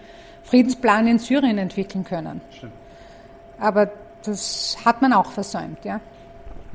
[0.42, 2.42] Friedensplan in Syrien entwickeln können.
[2.50, 2.74] Stimmt.
[3.60, 3.92] Aber
[4.26, 6.02] das hat man auch versäumt, ja.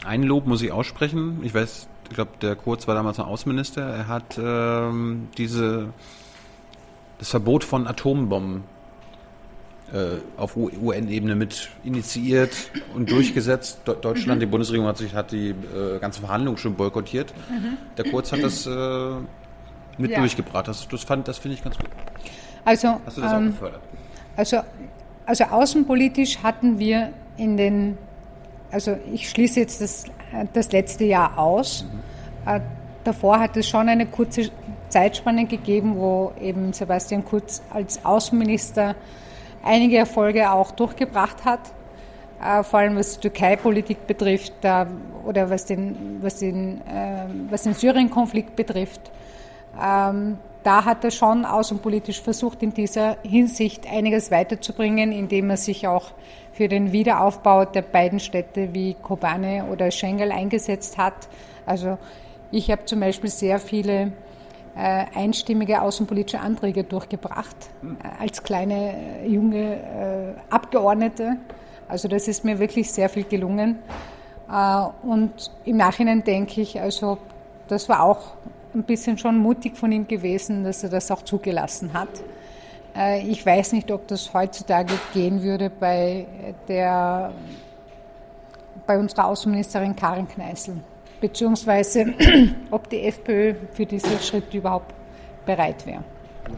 [0.05, 1.41] Ein Lob muss ich aussprechen.
[1.43, 3.83] Ich weiß, ich glaube, der Kurz war damals ein Außenminister.
[3.83, 5.89] Er hat ähm, diese,
[7.19, 8.65] das Verbot von Atombomben
[9.93, 13.81] äh, auf UN-Ebene mit initiiert und durchgesetzt.
[13.85, 14.41] Deutschland, mhm.
[14.41, 17.33] die Bundesregierung hat sich hat die äh, ganze Verhandlung schon boykottiert.
[17.49, 17.77] Mhm.
[17.97, 18.71] Der Kurz hat das äh,
[19.99, 20.19] mit ja.
[20.19, 20.69] durchgebracht.
[20.69, 21.89] Das, das, das finde ich ganz gut.
[22.65, 23.81] Also, Hast du das ähm, auch gefördert?
[24.37, 24.59] Also,
[25.25, 27.99] also außenpolitisch hatten wir in den,
[28.71, 30.05] also ich schließe jetzt das
[30.53, 31.85] das letzte Jahr aus.
[31.85, 32.61] Mhm.
[33.05, 34.51] Davor hat es schon eine kurze
[34.89, 38.97] Zeitspanne gegeben, wo eben Sebastian Kurz als Außenminister
[39.63, 41.61] einige Erfolge auch durchgebracht hat,
[42.43, 44.55] äh, vor allem was die Türkei-Politik betrifft
[45.25, 49.13] oder was den, was den, ähm, was den Syrien-Konflikt betrifft.
[50.67, 56.11] Da hat er schon außenpolitisch versucht, in dieser Hinsicht einiges weiterzubringen, indem er sich auch
[56.51, 61.29] für den Wiederaufbau der beiden Städte wie Kobane oder Schengel eingesetzt hat.
[61.67, 61.99] Also
[62.51, 64.11] ich habe zum Beispiel sehr viele
[64.75, 71.37] äh, einstimmige außenpolitische Anträge durchgebracht äh, als kleine äh, junge Abgeordnete.
[71.87, 73.79] Also das ist mir wirklich sehr viel gelungen.
[75.03, 77.19] Und im Nachhinein denke ich, also
[77.69, 78.35] das war auch
[78.77, 82.09] ein bisschen schon mutig von ihm gewesen, dass er das auch zugelassen hat.
[82.95, 86.27] Äh, ich weiß nicht, ob das heutzutage gehen würde bei,
[86.69, 87.33] der,
[88.87, 90.77] bei unserer Außenministerin Karin Kneißl,
[91.21, 92.15] beziehungsweise
[92.71, 94.95] ob die FPÖ für diesen Schritt überhaupt
[95.45, 96.05] bereit wäre.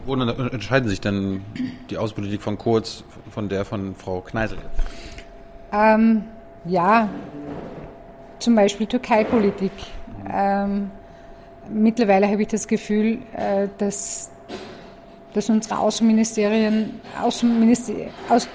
[0.05, 1.43] Wo unterscheiden sich denn
[1.89, 4.57] die Außenpolitik von Kurz von der von Frau Kneißl?
[5.71, 6.25] Ähm,
[6.65, 7.09] ja,
[8.37, 9.71] zum Beispiel Türkei-Politik.
[10.31, 10.91] Ähm,
[11.71, 14.31] mittlerweile habe ich das Gefühl, äh, dass
[15.33, 17.93] dass unsere Außenministerin, Außenminister,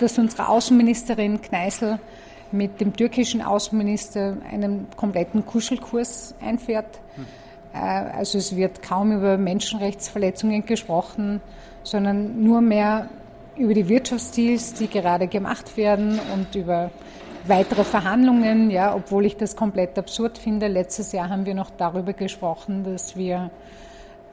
[0.01, 1.99] dass unsere Außenministerin Kneißl
[2.53, 6.99] mit dem türkischen Außenminister einen kompletten Kuschelkurs einfährt.
[7.17, 7.27] Hm.
[7.73, 11.41] Also es wird kaum über Menschenrechtsverletzungen gesprochen,
[11.83, 13.09] sondern nur mehr
[13.57, 16.91] über die Wirtschaftsdeals, die gerade gemacht werden und über
[17.47, 20.69] weitere Verhandlungen, ja, obwohl ich das komplett absurd finde.
[20.69, 23.51] Letztes Jahr haben wir noch darüber gesprochen, dass wir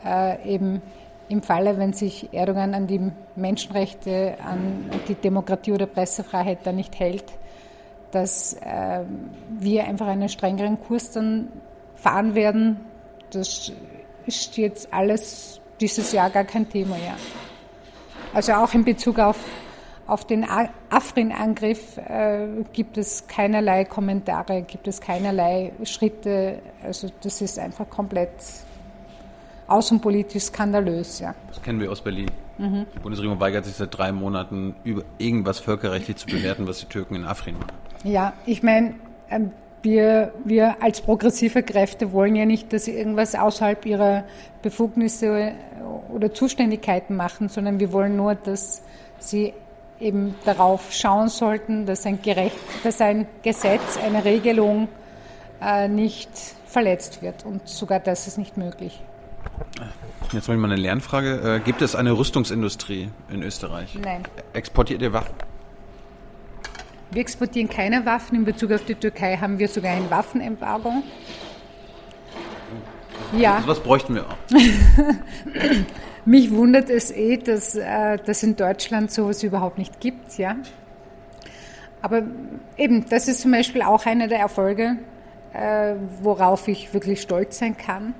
[0.05, 0.81] äh, eben
[1.27, 6.99] im Falle, wenn sich Erdogan an die Menschenrechte, an die Demokratie oder Pressefreiheit da nicht
[6.99, 7.25] hält,
[8.11, 9.01] dass äh,
[9.59, 11.47] wir einfach einen strengeren Kurs dann
[11.95, 12.81] fahren werden.
[13.31, 13.71] Das
[14.25, 17.15] ist jetzt alles dieses Jahr gar kein Thema, ja.
[18.33, 19.37] Also auch in Bezug auf,
[20.11, 20.45] auf den
[20.89, 26.59] Afrin-Angriff äh, gibt es keinerlei Kommentare, gibt es keinerlei Schritte.
[26.83, 28.29] Also das ist einfach komplett
[29.67, 31.19] außenpolitisch skandalös.
[31.19, 31.33] Ja.
[31.47, 32.29] Das kennen wir aus Berlin.
[32.57, 32.87] Mhm.
[32.93, 37.15] Die Bundesregierung weigert sich seit drei Monaten, über irgendwas völkerrechtlich zu bewerten, was die Türken
[37.15, 37.71] in Afrin machen.
[38.03, 38.95] Ja, ich meine,
[39.29, 44.25] ähm, wir, wir als progressive Kräfte wollen ja nicht, dass sie irgendwas außerhalb ihrer
[44.61, 45.53] Befugnisse
[46.13, 48.83] oder Zuständigkeiten machen, sondern wir wollen nur, dass
[49.19, 49.53] sie
[50.01, 54.87] eben darauf schauen sollten, dass ein, gerecht, dass ein Gesetz, eine Regelung
[55.61, 56.29] äh, nicht
[56.65, 57.45] verletzt wird.
[57.45, 58.99] Und sogar das ist nicht möglich.
[60.31, 61.57] Jetzt mal eine Lernfrage.
[61.57, 63.97] Äh, gibt es eine Rüstungsindustrie in Österreich?
[64.01, 64.23] Nein.
[64.53, 65.35] Exportiert ihr Waffen?
[67.11, 68.37] Wir exportieren keine Waffen.
[68.37, 71.03] In Bezug auf die Türkei haben wir sogar ein Waffenembargo.
[73.37, 73.55] Ja.
[73.55, 74.35] Also was bräuchten wir auch?
[76.25, 80.55] Mich wundert es eh, dass äh, das in Deutschland sowas überhaupt nicht gibt, ja.
[82.01, 82.23] Aber
[82.77, 84.97] eben, das ist zum Beispiel auch einer der Erfolge,
[85.53, 88.13] äh, worauf ich wirklich stolz sein kann.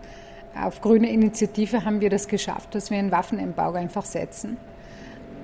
[0.60, 4.58] Auf grüne Initiative haben wir das geschafft, dass wir ein Waffenembargo einfach setzen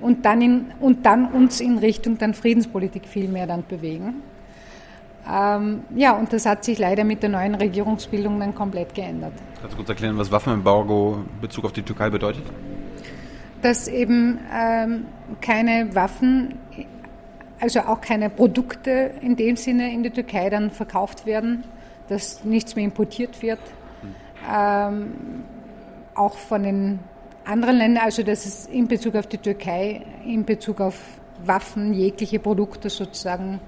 [0.00, 4.22] und dann, in, und dann uns in Richtung dann Friedenspolitik viel mehr dann bewegen.
[5.30, 9.32] Ähm, ja, und das hat sich leider mit der neuen Regierungsbildung dann komplett geändert.
[9.60, 12.44] Kannst du kurz erklären, was Waffenembargo in Bezug auf die Türkei bedeutet?
[13.60, 15.06] Dass eben ähm,
[15.40, 16.54] keine Waffen,
[17.60, 21.64] also auch keine Produkte in dem Sinne in die Türkei dann verkauft werden,
[22.08, 23.58] dass nichts mehr importiert wird.
[24.00, 24.14] Hm.
[24.50, 25.12] Ähm,
[26.14, 27.00] auch von den
[27.44, 30.98] anderen Ländern, also dass es in Bezug auf die Türkei, in Bezug auf
[31.44, 33.60] Waffen, jegliche Produkte sozusagen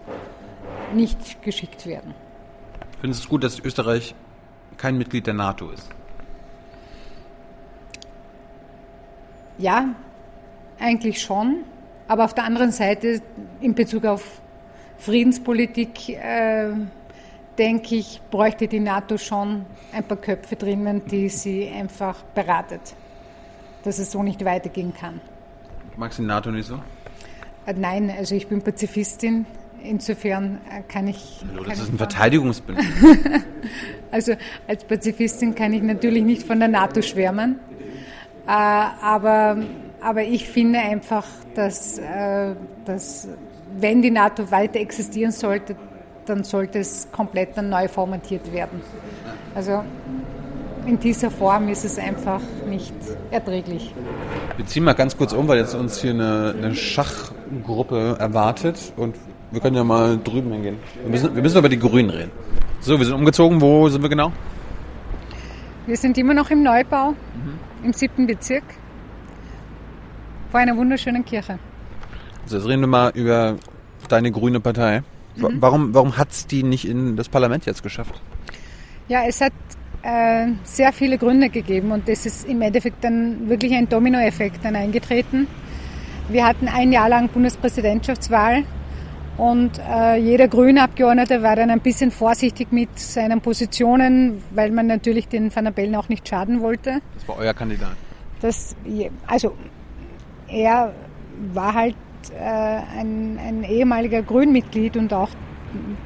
[0.95, 2.15] nicht geschickt werden.
[3.01, 4.15] Findest du es gut, dass Österreich
[4.77, 5.89] kein Mitglied der NATO ist?
[9.59, 9.89] Ja,
[10.79, 11.65] eigentlich schon.
[12.09, 13.23] Aber auf der anderen Seite,
[13.61, 14.41] in Bezug auf
[14.99, 16.73] Friedenspolitik, äh,
[17.59, 22.95] denke ich, bräuchte die NATO schon ein paar Köpfe drinnen, die sie einfach beratet
[23.83, 25.21] dass es so nicht weitergehen kann.
[25.97, 26.81] Magst du die NATO nicht so?
[27.67, 29.47] Äh, nein, also ich bin Pazifistin.
[29.83, 31.45] Insofern äh, kann ich.
[31.53, 32.87] Hallo, das ist ein Verteidigungsbündnis.
[34.11, 34.33] also
[34.67, 37.59] als Pazifistin kann ich natürlich nicht von der NATO schwärmen.
[38.47, 39.59] Äh, aber,
[40.01, 42.01] aber ich finde einfach, dass,
[42.85, 43.29] dass
[43.79, 45.77] wenn die NATO weiter existieren sollte,
[46.27, 48.81] dann sollte es komplett dann neu formatiert werden.
[49.55, 49.83] Also
[50.87, 52.95] in dieser Form ist es einfach nicht
[53.31, 53.93] erträglich.
[54.57, 59.15] Wir ziehen mal ganz kurz um, weil jetzt uns hier eine, eine Schachgruppe erwartet und
[59.51, 60.77] wir können ja mal drüben hingehen.
[61.03, 62.31] Wir müssen, wir müssen über die Grünen reden.
[62.81, 63.61] So, wir sind umgezogen.
[63.61, 64.33] Wo sind wir genau?
[65.87, 67.59] Wir sind immer noch im Neubau, mhm.
[67.85, 68.63] im siebten Bezirk,
[70.51, 71.59] vor einer wunderschönen Kirche.
[72.45, 73.57] Also jetzt reden wir mal über
[74.09, 75.03] deine grüne Partei.
[75.37, 75.57] Mhm.
[75.61, 78.21] Warum, warum hat es die nicht in das Parlament jetzt geschafft?
[79.09, 79.53] Ja, es hat
[80.03, 84.77] äh, sehr viele Gründe gegeben und das ist im Endeffekt dann wirklich ein Dominoeffekt dann
[84.77, 85.49] eingetreten.
[86.29, 88.65] Wir hatten ein Jahr lang Bundespräsidentschaftswahl
[89.41, 94.87] und äh, jeder grüne Abgeordnete war dann ein bisschen vorsichtig mit seinen Positionen, weil man
[94.87, 97.01] natürlich den Van der Bellen auch nicht schaden wollte.
[97.15, 97.93] Das war euer Kandidat?
[98.43, 98.77] Das,
[99.27, 99.57] also
[100.47, 100.93] er
[101.55, 101.97] war halt
[102.39, 102.43] äh,
[102.99, 105.31] ein, ein ehemaliger Grünmitglied und auch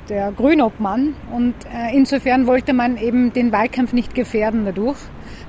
[0.08, 4.98] der Grünobmann und äh, insofern wollte man eben den Wahlkampf nicht gefährden dadurch.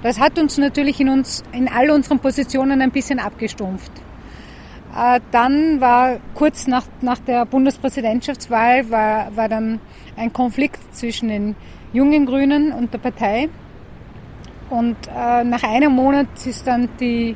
[0.02, 3.92] Das hat uns natürlich in uns, in all unseren Positionen ein bisschen abgestumpft.
[4.96, 9.80] Äh, dann war kurz nach, nach der Bundespräsidentschaftswahl war, war dann
[10.16, 11.56] ein Konflikt zwischen den
[11.92, 13.50] jungen Grünen und der Partei.
[14.70, 17.36] Und äh, nach einem Monat ist dann die,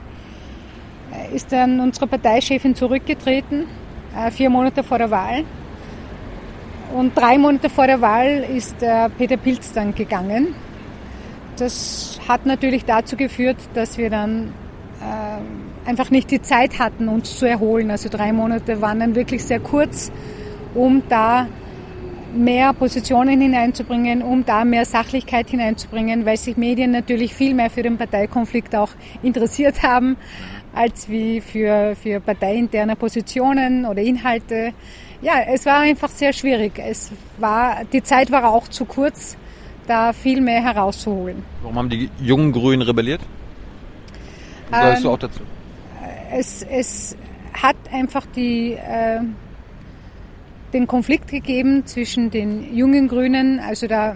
[1.12, 3.66] äh, ist dann unsere Parteichefin zurückgetreten,
[4.16, 5.44] äh, vier Monate vor der Wahl.
[6.96, 10.56] Und drei Monate vor der Wahl ist der Peter Pilz dann gegangen.
[11.58, 14.54] Das hat natürlich dazu geführt, dass wir dann
[15.02, 17.92] äh, einfach nicht die Zeit hatten, uns zu erholen.
[17.92, 20.12] Also drei Monate waren dann wirklich sehr kurz,
[20.76, 21.48] um da
[22.34, 27.82] mehr Positionen hineinzubringen, um da mehr Sachlichkeit hineinzubringen, weil sich Medien natürlich viel mehr für
[27.82, 28.92] den Parteikonflikt auch
[29.24, 30.16] interessiert haben,
[30.76, 34.74] als wie für, für parteiinterne Positionen oder Inhalte
[35.22, 36.80] ja, es war einfach sehr schwierig.
[36.80, 39.38] Es war, die Zeit war auch zu kurz,
[39.88, 41.44] da viel mehr herauszuholen.
[41.62, 43.22] Warum haben die jungen Grünen rebelliert?
[44.72, 45.42] Gehörst ähm, du auch dazu?
[46.32, 47.16] Es, es
[47.54, 49.22] hat einfach die, äh,
[50.74, 54.16] den Konflikt gegeben zwischen den jungen Grünen, also da,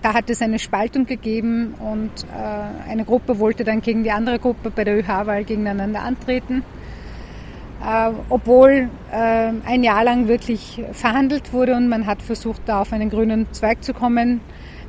[0.00, 4.38] da hat es eine Spaltung gegeben und äh, eine Gruppe wollte dann gegen die andere
[4.38, 6.64] Gruppe bei der ÖH-Wahl gegeneinander antreten.
[7.82, 12.92] äh, obwohl äh, ein Jahr lang wirklich verhandelt wurde und man hat versucht, da auf
[12.92, 14.40] einen grünen Zweig zu kommen.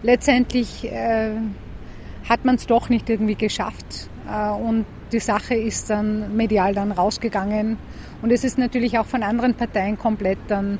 [0.03, 1.32] Letztendlich äh,
[2.30, 6.91] hat man es doch nicht irgendwie geschafft äh, und die Sache ist dann medial dann
[6.91, 7.78] rausgegangen
[8.22, 10.80] und es ist natürlich auch von anderen Parteien komplett dann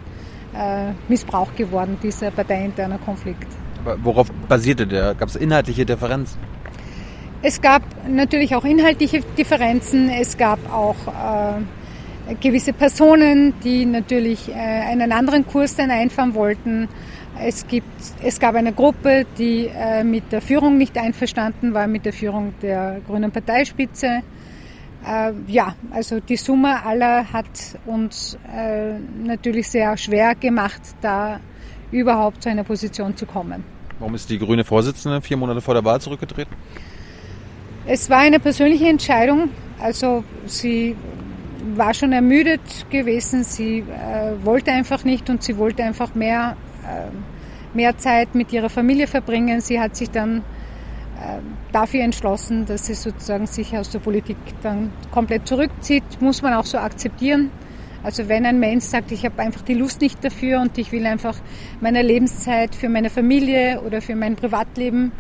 [0.56, 3.48] äh, missbraucht geworden, dieser parteiinterner Konflikt.
[3.84, 5.14] Aber worauf basierte der?
[5.14, 6.40] Gab es inhaltliche Differenzen?
[7.42, 10.10] Es gab natürlich auch inhaltliche Differenzen.
[10.10, 16.88] Es gab auch äh, gewisse Personen, die natürlich äh, einen anderen Kurs dann einfahren wollten.
[17.40, 17.88] Es, gibt,
[18.24, 22.54] es gab eine Gruppe, die äh, mit der Führung nicht einverstanden war, mit der Führung
[22.62, 24.22] der Grünen Parteispitze.
[25.06, 31.40] Äh, ja, also die Summe aller hat uns äh, natürlich sehr schwer gemacht, da
[31.92, 33.64] überhaupt zu einer Position zu kommen.
[34.00, 36.54] Warum ist die grüne Vorsitzende vier Monate vor der Wahl zurückgetreten?
[37.86, 39.50] Es war eine persönliche Entscheidung.
[39.80, 40.96] Also sie
[41.76, 43.44] war schon ermüdet gewesen.
[43.44, 46.56] Sie äh, wollte einfach nicht und sie wollte einfach mehr,
[47.74, 49.62] mehr Zeit mit ihrer Familie verbringen.
[49.62, 51.40] Sie hat sich dann äh,
[51.72, 56.04] dafür entschlossen, dass sie sozusagen sich aus der Politik dann komplett zurückzieht.
[56.20, 57.52] Muss man auch so akzeptieren.
[58.04, 61.06] Also wenn ein Mensch sagt, ich habe einfach die Lust nicht dafür und ich will
[61.06, 61.38] einfach
[61.80, 65.14] meine Lebenszeit für meine Familie oder für mein Privatleben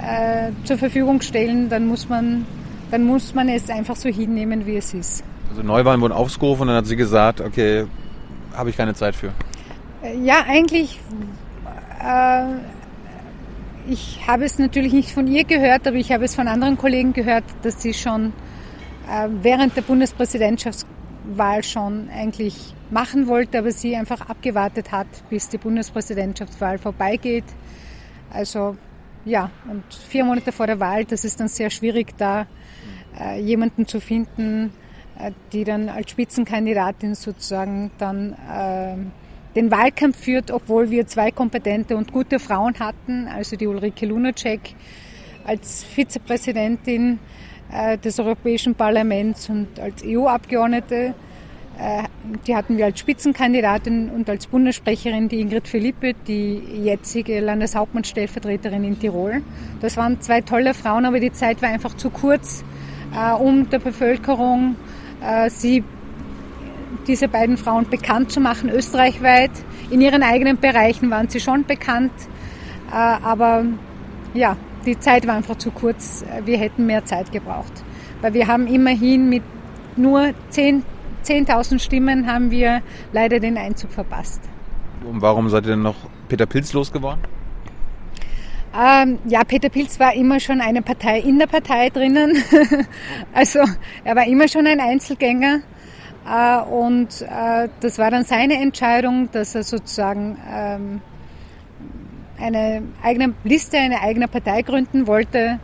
[0.00, 2.44] äh, zur Verfügung stellen, dann muss man
[2.90, 5.24] dann muss man es einfach so hinnehmen, wie es ist.
[5.50, 7.86] Also Neuwahlen wurden aufgerufen und dann hat sie gesagt, okay,
[8.54, 9.32] habe ich keine Zeit für.
[10.22, 11.00] Ja, eigentlich,
[12.02, 12.44] äh,
[13.88, 17.12] ich habe es natürlich nicht von ihr gehört, aber ich habe es von anderen Kollegen
[17.12, 18.32] gehört, dass sie schon
[19.10, 25.58] äh, während der Bundespräsidentschaftswahl schon eigentlich machen wollte, aber sie einfach abgewartet hat, bis die
[25.58, 27.44] Bundespräsidentschaftswahl vorbeigeht.
[28.30, 28.76] Also
[29.24, 32.46] ja, und vier Monate vor der Wahl, das ist dann sehr schwierig, da
[33.18, 34.72] äh, jemanden zu finden,
[35.18, 38.96] äh, die dann als Spitzenkandidatin sozusagen dann äh,
[39.56, 44.60] den Wahlkampf führt, obwohl wir zwei kompetente und gute Frauen hatten, also die Ulrike Lunacek
[45.44, 47.18] als Vizepräsidentin
[47.72, 51.14] äh, des Europäischen Parlaments und als EU-Abgeordnete
[51.78, 52.04] äh,
[52.46, 58.98] die hatten wir als Spitzenkandidatin und als Bundessprecherin die Ingrid Philippe, die jetzige Landeshauptmannstellvertreterin in
[58.98, 59.42] Tirol.
[59.80, 62.64] Das waren zwei tolle Frauen, aber die Zeit war einfach zu kurz,
[63.14, 64.76] äh, um der Bevölkerung
[65.48, 65.82] sie,
[67.06, 69.50] diese beiden Frauen bekannt zu machen, österreichweit.
[69.90, 72.12] In ihren eigenen Bereichen waren sie schon bekannt,
[72.90, 73.64] aber
[74.34, 76.24] ja, die Zeit war einfach zu kurz.
[76.44, 77.84] Wir hätten mehr Zeit gebraucht,
[78.20, 79.42] weil wir haben immerhin mit
[79.96, 80.84] nur zehn
[81.26, 82.82] 10.000 Stimmen haben wir
[83.12, 84.40] leider den Einzug verpasst.
[85.04, 85.96] Und warum seid ihr denn noch
[86.28, 87.20] Peter Pilz losgeworden?
[88.78, 92.36] Ähm, ja, Peter Pilz war immer schon eine Partei in der Partei drinnen.
[93.32, 93.60] also
[94.04, 95.60] er war immer schon ein Einzelgänger.
[96.26, 101.00] Äh, und äh, das war dann seine Entscheidung, dass er sozusagen ähm,
[102.38, 105.60] eine eigene Liste, eine eigene Partei gründen wollte.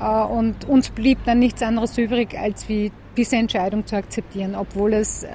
[0.00, 4.94] Äh, und uns blieb dann nichts anderes übrig, als wie diese Entscheidung zu akzeptieren, obwohl
[4.94, 5.26] es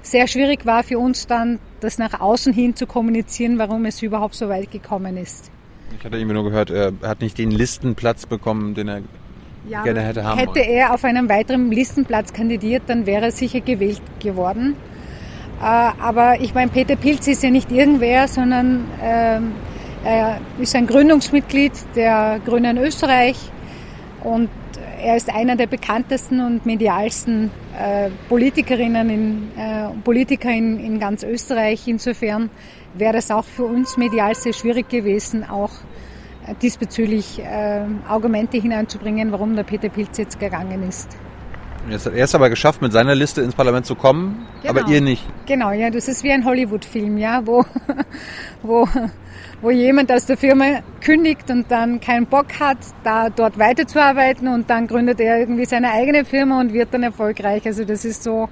[0.00, 4.34] sehr schwierig war für uns dann, das nach außen hin zu kommunizieren, warum es überhaupt
[4.34, 5.50] so weit gekommen ist.
[5.98, 9.02] Ich hatte irgendwie nur gehört, er hat nicht den Listenplatz bekommen, den er
[9.68, 10.68] ja, gerne hätte haben Hätte wollen.
[10.68, 14.76] er auf einem weiteren Listenplatz kandidiert, dann wäre er sicher gewählt geworden.
[15.60, 19.40] Äh, aber ich meine, Peter Pilz ist ja nicht irgendwer, sondern äh,
[20.04, 23.36] er ist ein Gründungsmitglied der Grünen Österreich
[24.22, 24.48] und
[25.02, 31.22] er ist einer der bekanntesten und medialsten äh, Politikerinnen in, äh, Politiker in, in ganz
[31.22, 31.86] Österreich.
[31.86, 32.50] Insofern
[32.94, 35.70] wäre das auch für uns medial sehr schwierig gewesen, auch
[36.62, 41.16] diesbezüglich äh, Argumente hineinzubringen, warum der Peter Pilz jetzt gegangen ist.
[41.88, 44.80] Er es aber geschafft, mit seiner Liste ins Parlament zu kommen, genau.
[44.80, 45.24] aber ihr nicht.
[45.46, 47.64] Genau, ja, das ist wie ein Hollywood-Film, ja, wo,
[48.62, 48.88] wo
[49.62, 54.68] wo jemand aus der Firma kündigt und dann keinen Bock hat, da dort weiterzuarbeiten und
[54.68, 57.64] dann gründet er irgendwie seine eigene Firma und wird dann erfolgreich.
[57.66, 58.48] Also das ist so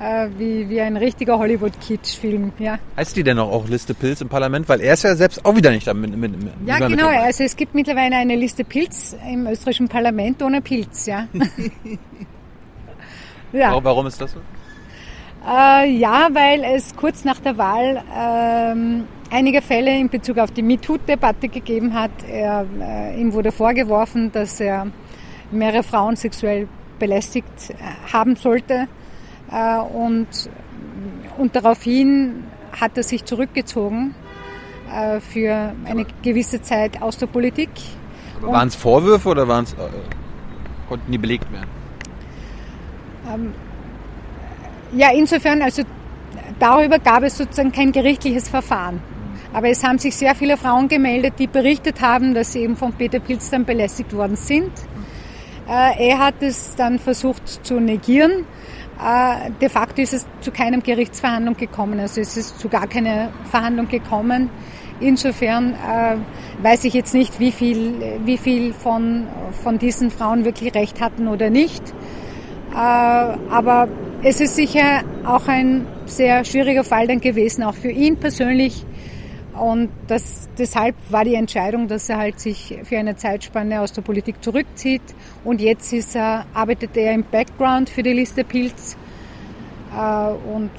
[0.00, 2.52] äh, wie, wie ein richtiger Hollywood-Kitsch-Film.
[2.58, 2.78] Ja.
[2.96, 4.68] Heißt die denn auch Liste Pilz im Parlament?
[4.68, 7.08] Weil er ist ja selbst auch wieder nicht da mit, mit, mit Ja, genau.
[7.08, 11.06] Also es gibt mittlerweile eine Liste Pilz im österreichischen Parlament ohne Pilz.
[11.06, 11.28] Ja.
[13.52, 13.70] ja.
[13.70, 14.40] Warum, warum ist das so?
[15.46, 20.62] Äh, ja, weil es kurz nach der Wahl ähm, einige Fälle in Bezug auf die
[20.62, 22.10] MeToo-Debatte gegeben hat.
[22.26, 24.86] Er, äh, ihm wurde vorgeworfen, dass er
[25.50, 28.88] mehrere Frauen sexuell belästigt äh, haben sollte.
[29.52, 30.28] Äh, und,
[31.38, 32.44] und daraufhin
[32.78, 34.14] hat er sich zurückgezogen
[34.92, 37.70] äh, für eine gewisse Zeit aus der Politik.
[38.40, 39.76] Waren es Vorwürfe oder waren's, äh,
[40.88, 41.68] konnten die belegt werden?
[43.32, 43.52] Ähm,
[44.92, 45.82] Ja, insofern, also
[46.58, 49.00] darüber gab es sozusagen kein gerichtliches Verfahren.
[49.52, 52.92] Aber es haben sich sehr viele Frauen gemeldet, die berichtet haben, dass sie eben von
[52.92, 54.72] Peter Pilz dann belästigt worden sind.
[55.68, 58.46] Äh, er hat es dann versucht zu negieren.
[59.02, 63.30] Äh, de facto ist es zu keinem Gerichtsverhandlung gekommen, also es ist zu gar keiner
[63.50, 64.50] Verhandlung gekommen.
[65.00, 66.16] Insofern äh,
[66.62, 67.94] weiß ich jetzt nicht, wie viel,
[68.26, 69.26] wie viel von,
[69.62, 71.82] von diesen Frauen wirklich recht hatten oder nicht.
[72.72, 73.88] Äh, aber
[74.22, 78.84] es ist sicher auch ein sehr schwieriger Fall dann gewesen, auch für ihn persönlich.
[79.60, 84.00] Und das, deshalb war die Entscheidung, dass er halt sich für eine Zeitspanne aus der
[84.00, 85.02] Politik zurückzieht.
[85.44, 88.96] Und jetzt ist er, arbeitet er im Background für die Liste Pilz.
[89.94, 90.70] Äh, und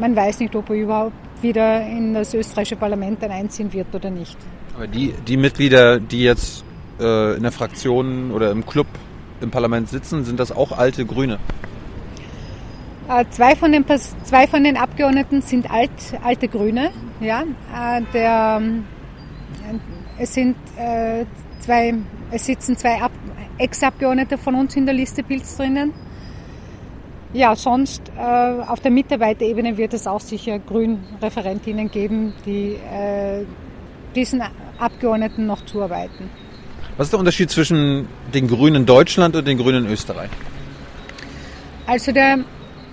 [0.00, 4.10] man weiß nicht, ob er überhaupt wieder in das österreichische Parlament dann einziehen wird oder
[4.10, 4.36] nicht.
[4.74, 6.64] Aber die, die Mitglieder, die jetzt
[6.98, 8.88] äh, in der Fraktion oder im Club
[9.40, 11.38] im Parlament sitzen, sind das auch alte Grüne?
[13.08, 13.84] Äh, zwei, von den,
[14.24, 15.90] zwei von den Abgeordneten sind alt,
[16.24, 16.90] alte Grüne.
[17.20, 18.60] Ja, äh, der,
[19.70, 21.24] äh, es, sind, äh,
[21.60, 21.94] zwei,
[22.32, 23.00] es sitzen zwei
[23.58, 25.92] Ex-Abgeordnete von uns in der Liste Pilz drinnen.
[27.32, 33.44] Ja, sonst äh, auf der Mitarbeiterebene wird es auch sicher Grün-Referentinnen geben, die äh,
[34.14, 34.42] diesen
[34.78, 36.30] Abgeordneten noch zuarbeiten.
[36.96, 40.30] Was ist der Unterschied zwischen den Grünen Deutschland und den Grünen Österreich?
[41.86, 42.38] Also der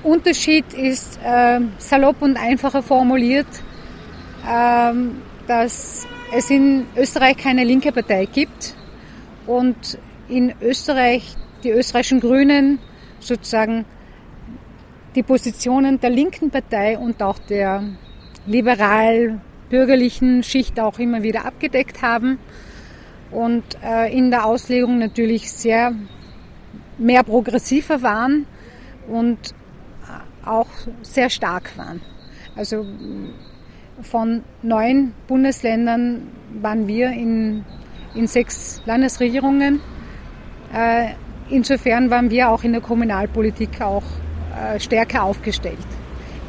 [0.03, 3.47] Unterschied ist äh, salopp und einfacher formuliert,
[4.45, 4.93] äh,
[5.47, 8.75] dass es in Österreich keine linke Partei gibt
[9.47, 9.97] und
[10.27, 12.79] in Österreich die österreichischen Grünen
[13.19, 13.85] sozusagen
[15.15, 17.83] die Positionen der linken Partei und auch der
[18.45, 22.39] liberal-bürgerlichen Schicht auch immer wieder abgedeckt haben
[23.31, 25.93] und äh, in der Auslegung natürlich sehr
[26.97, 28.45] mehr progressiver waren
[29.07, 29.53] und
[30.45, 30.67] auch
[31.01, 32.01] sehr stark waren.
[32.55, 32.85] Also
[34.01, 36.27] von neun Bundesländern
[36.61, 37.63] waren wir in,
[38.15, 39.79] in sechs Landesregierungen.
[40.73, 41.09] Äh,
[41.49, 44.03] insofern waren wir auch in der Kommunalpolitik auch
[44.55, 45.77] äh, stärker aufgestellt,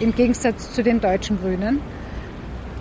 [0.00, 1.80] im Gegensatz zu den deutschen Grünen.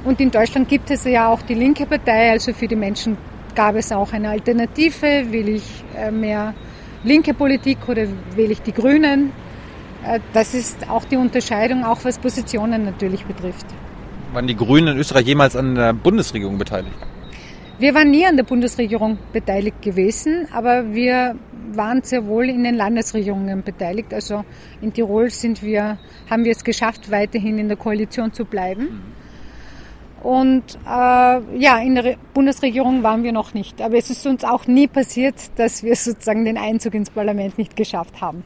[0.04, 3.18] Und in Deutschland gibt es ja auch die linke Partei, also für die Menschen
[3.56, 6.54] gab es auch eine Alternative, will ich äh, mehr
[7.04, 9.32] linke Politik oder will ich die Grünen.
[10.06, 13.66] Äh, das ist auch die Unterscheidung, auch was Positionen natürlich betrifft.
[14.34, 16.96] Waren die Grünen in Österreich jemals an der Bundesregierung beteiligt?
[17.80, 21.36] Wir waren nie an der Bundesregierung beteiligt gewesen, aber wir
[21.74, 24.14] waren sehr wohl in den Landesregierungen beteiligt.
[24.14, 24.44] Also
[24.82, 25.98] in Tirol sind wir,
[26.30, 29.02] haben wir es geschafft, weiterhin in der Koalition zu bleiben.
[30.22, 33.82] Und äh, ja, in der Bundesregierung waren wir noch nicht.
[33.82, 37.76] Aber es ist uns auch nie passiert, dass wir sozusagen den Einzug ins Parlament nicht
[37.76, 38.44] geschafft haben.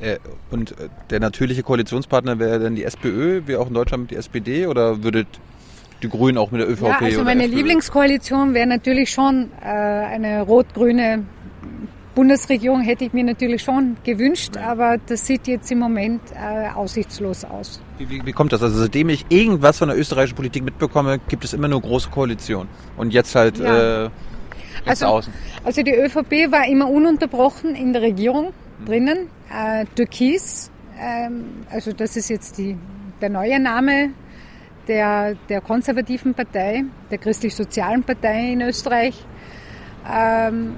[0.00, 0.18] Äh,
[0.50, 4.66] und äh, der natürliche Koalitionspartner wäre dann die SPÖ, wie auch in Deutschland die SPD,
[4.66, 5.26] oder würdet
[6.02, 6.82] die Grünen auch mit der ÖVP?
[6.82, 7.56] Ja, also meine FPÖ?
[7.56, 11.24] Lieblingskoalition wäre natürlich schon äh, eine rot-grüne
[12.14, 17.44] Bundesregierung hätte ich mir natürlich schon gewünscht, aber das sieht jetzt im Moment äh, aussichtslos
[17.44, 17.80] aus.
[17.98, 18.62] Wie, wie, wie, kommt das?
[18.62, 22.68] Also seitdem ich irgendwas von der österreichischen Politik mitbekomme, gibt es immer nur große Koalitionen.
[22.96, 24.04] Und jetzt halt ja.
[24.04, 24.10] äh,
[24.86, 25.32] also, außen.
[25.64, 28.52] Also die ÖVP war immer ununterbrochen in der Regierung.
[28.84, 29.28] Drinnen.
[29.50, 32.76] Äh, Türkis, ähm, also das ist jetzt die,
[33.20, 34.10] der neue Name
[34.88, 39.24] der, der konservativen Partei, der christlich-sozialen Partei in Österreich.
[40.10, 40.76] Ähm,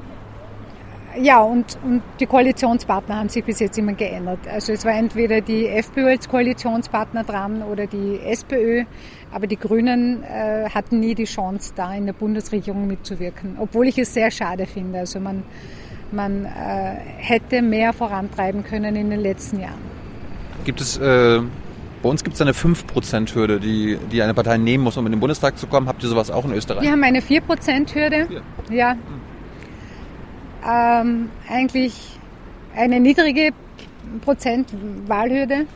[1.19, 4.41] ja, und, und die Koalitionspartner haben sich bis jetzt immer geändert.
[4.49, 8.85] Also es war entweder die FPÖ als Koalitionspartner dran oder die SPÖ,
[9.33, 13.99] aber die Grünen äh, hatten nie die Chance, da in der Bundesregierung mitzuwirken, obwohl ich
[13.99, 15.01] es sehr schade finde.
[15.01, 15.43] Also man,
[16.13, 16.49] man äh,
[17.17, 19.97] hätte mehr vorantreiben können in den letzten Jahren.
[20.65, 21.41] Gibt es, äh,
[22.03, 25.21] bei uns gibt es eine 5%-Hürde, die, die eine Partei nehmen muss, um in den
[25.21, 25.89] Bundestag zu kommen.
[25.89, 26.83] Habt ihr sowas auch in Österreich?
[26.83, 28.29] Wir haben eine 4%-Hürde.
[28.71, 28.93] Ja.
[28.93, 28.99] Hm
[30.67, 32.19] ähm, eigentlich
[32.75, 33.51] eine niedrige
[34.23, 34.73] Prozent
[35.07, 35.67] Wahlhürde.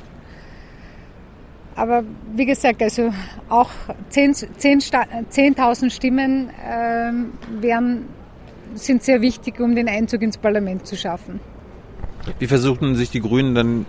[1.76, 2.04] Aber
[2.34, 3.12] wie gesagt, also
[3.48, 3.70] auch
[4.10, 8.06] 10.000 10, Stimmen ähm, wären,
[8.74, 11.40] sind sehr wichtig, um den Einzug ins Parlament zu schaffen.
[12.38, 13.86] Wie versuchten sich die Grünen dann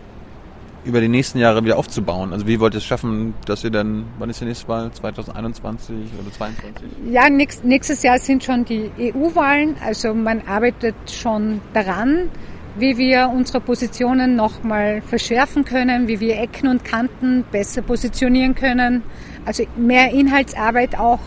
[0.83, 2.33] über die nächsten Jahre wieder aufzubauen?
[2.33, 4.91] Also wie wollt ihr es schaffen, dass ihr dann, wann ist die nächste Wahl?
[4.91, 7.11] 2021 oder 2022?
[7.11, 9.75] Ja, nächst, nächstes Jahr sind schon die EU-Wahlen.
[9.85, 12.29] Also man arbeitet schon daran,
[12.77, 19.03] wie wir unsere Positionen nochmal verschärfen können, wie wir Ecken und Kanten besser positionieren können.
[19.45, 21.19] Also mehr Inhaltsarbeit auch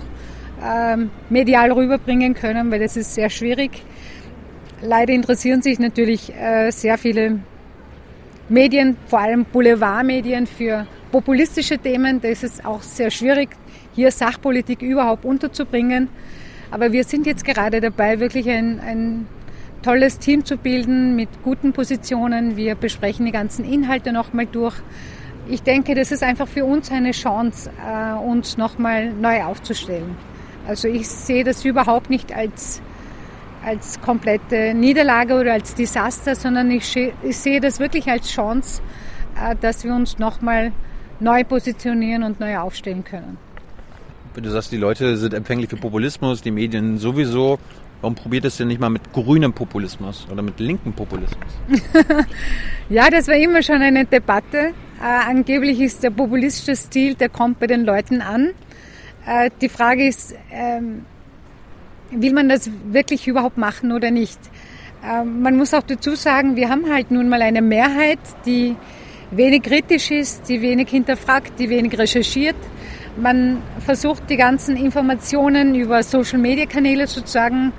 [0.65, 3.83] ähm, medial rüberbringen können, weil das ist sehr schwierig.
[4.81, 7.41] Leider interessieren sich natürlich äh, sehr viele
[8.49, 12.21] Medien, vor allem Boulevardmedien für populistische Themen.
[12.21, 13.51] Da ist es auch sehr schwierig,
[13.95, 16.09] hier Sachpolitik überhaupt unterzubringen.
[16.71, 19.27] Aber wir sind jetzt gerade dabei, wirklich ein, ein
[19.83, 22.57] tolles Team zu bilden mit guten Positionen.
[22.57, 24.75] Wir besprechen die ganzen Inhalte nochmal durch.
[25.49, 30.17] Ich denke, das ist einfach für uns eine Chance, äh, uns nochmal neu aufzustellen.
[30.67, 32.81] Also ich sehe das überhaupt nicht als,
[33.65, 38.83] als komplette Niederlage oder als Desaster, sondern ich, ich sehe das wirklich als Chance,
[39.41, 40.73] äh, dass wir uns nochmal
[41.21, 43.37] neu positionieren und neu aufstellen können.
[44.35, 47.59] Wenn du sagst, die Leute sind empfänglich für Populismus, die Medien sowieso,
[48.01, 51.47] warum probiert es denn nicht mal mit grünem Populismus oder mit linkem Populismus?
[52.89, 54.73] ja, das war immer schon eine Debatte.
[55.01, 58.51] Äh, angeblich ist der populistische Stil, der kommt bei den Leuten an.
[59.27, 61.05] Äh, die Frage ist, ähm,
[62.11, 64.39] will man das wirklich überhaupt machen oder nicht?
[65.03, 68.77] Äh, man muss auch dazu sagen, wir haben halt nun mal eine Mehrheit, die
[69.31, 72.57] wenig kritisch ist, die wenig hinterfragt, die wenig recherchiert.
[73.17, 77.73] Man versucht die ganzen Informationen über Social-Media-Kanäle sozusagen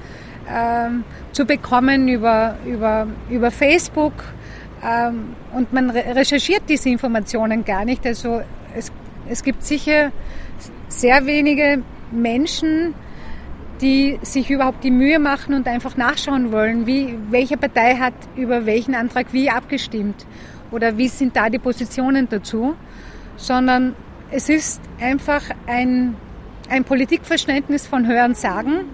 [0.50, 4.14] ähm, zu bekommen, über, über, über Facebook.
[4.84, 8.06] Ähm, und man recherchiert diese Informationen gar nicht.
[8.06, 8.42] Also
[8.76, 8.92] es,
[9.30, 10.12] es gibt sicher
[10.88, 12.94] sehr wenige Menschen,
[13.82, 18.66] die sich überhaupt die Mühe machen und einfach nachschauen wollen, wie, welche Partei hat über
[18.66, 20.26] welchen Antrag wie abgestimmt
[20.72, 22.76] oder wie sind da die Positionen dazu,
[23.36, 23.96] sondern
[24.32, 26.16] es ist einfach ein,
[26.70, 28.86] ein Politikverständnis von Hören sagen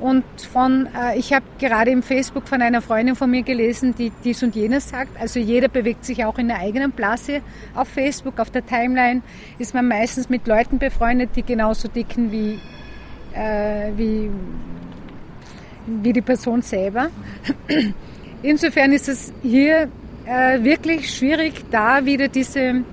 [0.00, 4.10] und von, äh, ich habe gerade im Facebook von einer Freundin von mir gelesen, die
[4.24, 5.20] dies und jenes sagt.
[5.20, 7.42] Also jeder bewegt sich auch in der eigenen Blase.
[7.74, 9.20] Auf Facebook, auf der Timeline
[9.58, 12.58] ist man meistens mit Leuten befreundet, die genauso dicken wie,
[13.34, 14.30] äh, wie,
[15.86, 17.10] wie die Person selber.
[18.42, 19.88] Insofern ist es hier
[20.24, 22.84] äh, wirklich schwierig, da wieder diese,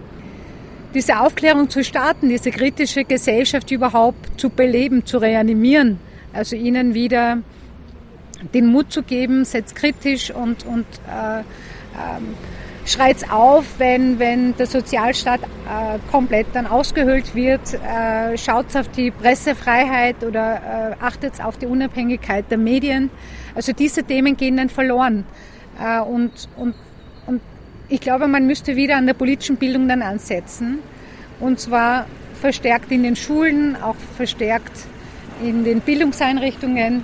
[0.93, 5.99] diese Aufklärung zu starten, diese kritische Gesellschaft überhaupt zu beleben, zu reanimieren.
[6.38, 7.40] Also ihnen wieder
[8.54, 12.36] den Mut zu geben, setzt kritisch und, und äh, ähm,
[12.86, 19.10] schreit auf, wenn, wenn der Sozialstaat äh, komplett dann ausgehöhlt wird, äh, schaut auf die
[19.10, 23.10] Pressefreiheit oder äh, achtet auf die Unabhängigkeit der Medien.
[23.56, 25.26] Also diese Themen gehen dann verloren.
[25.84, 26.76] Äh, und, und,
[27.26, 27.42] und
[27.90, 30.84] ich glaube, man müsste wieder an der politischen Bildung dann ansetzen.
[31.40, 32.06] Und zwar
[32.40, 34.86] verstärkt in den Schulen, auch verstärkt
[35.44, 37.04] in den Bildungseinrichtungen,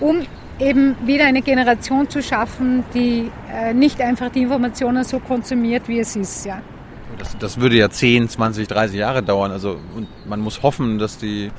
[0.00, 0.22] um
[0.58, 5.98] eben wieder eine Generation zu schaffen, die äh, nicht einfach die Informationen so konsumiert, wie
[5.98, 6.46] es ist.
[6.46, 6.60] Ja.
[7.18, 9.50] Das, das würde ja 10, 20, 30 Jahre dauern.
[9.50, 11.50] Also und man muss hoffen, dass die,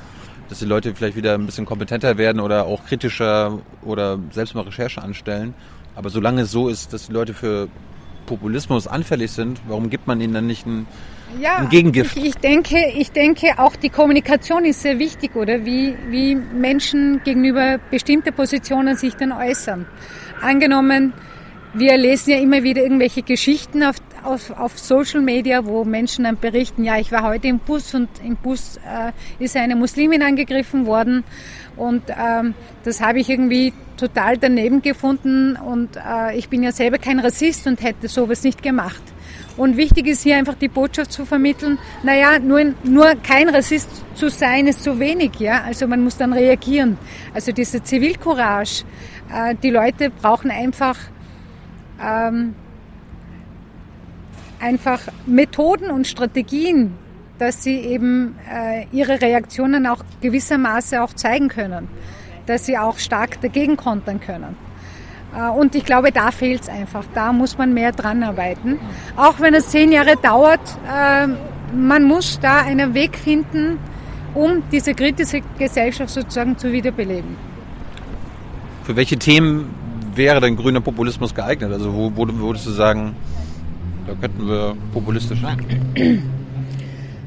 [0.48, 4.62] dass die Leute vielleicht wieder ein bisschen kompetenter werden oder auch kritischer oder selbst mal
[4.62, 5.54] Recherche anstellen.
[5.94, 7.68] Aber solange es so ist, dass die Leute für
[8.26, 10.86] Populismus anfällig sind, warum gibt man ihnen dann nicht ein
[11.40, 12.16] ja, ein Gegengift.
[12.16, 15.64] Ich, ich, denke, ich denke, auch die Kommunikation ist sehr wichtig, oder?
[15.64, 19.86] Wie, wie Menschen gegenüber bestimmter Positionen sich dann äußern.
[20.40, 21.12] Angenommen,
[21.74, 26.38] wir lesen ja immer wieder irgendwelche Geschichten auf, auf, auf Social Media, wo Menschen dann
[26.38, 29.12] berichten, ja, ich war heute im Bus und im Bus äh,
[29.42, 31.24] ist eine Muslimin angegriffen worden
[31.76, 36.98] und ähm, das habe ich irgendwie total daneben gefunden und äh, ich bin ja selber
[36.98, 39.02] kein Rassist und hätte sowas nicht gemacht.
[39.56, 44.28] Und wichtig ist hier einfach die Botschaft zu vermitteln, naja, nur, nur kein Rassist zu
[44.28, 45.62] sein ist zu wenig, ja.
[45.62, 46.98] Also man muss dann reagieren.
[47.32, 48.84] Also diese Zivilcourage,
[49.32, 50.98] äh, die Leute brauchen einfach,
[52.02, 52.54] ähm,
[54.60, 56.94] einfach Methoden und Strategien,
[57.38, 61.88] dass sie eben äh, ihre Reaktionen auch gewissermaßen auch zeigen können,
[62.46, 64.65] dass sie auch stark dagegen kontern können.
[65.36, 67.04] Äh, und ich glaube, da fehlt es einfach.
[67.14, 68.78] Da muss man mehr dran arbeiten.
[69.16, 70.60] Auch wenn es zehn Jahre dauert,
[70.90, 71.28] äh,
[71.74, 73.78] man muss da einen Weg finden,
[74.34, 77.36] um diese kritische Gesellschaft sozusagen zu wiederbeleben.
[78.84, 79.74] Für welche Themen
[80.14, 81.72] wäre denn grüner Populismus geeignet?
[81.72, 83.16] Also wo, wo würdest du sagen,
[84.06, 86.22] da könnten wir populistisch sein?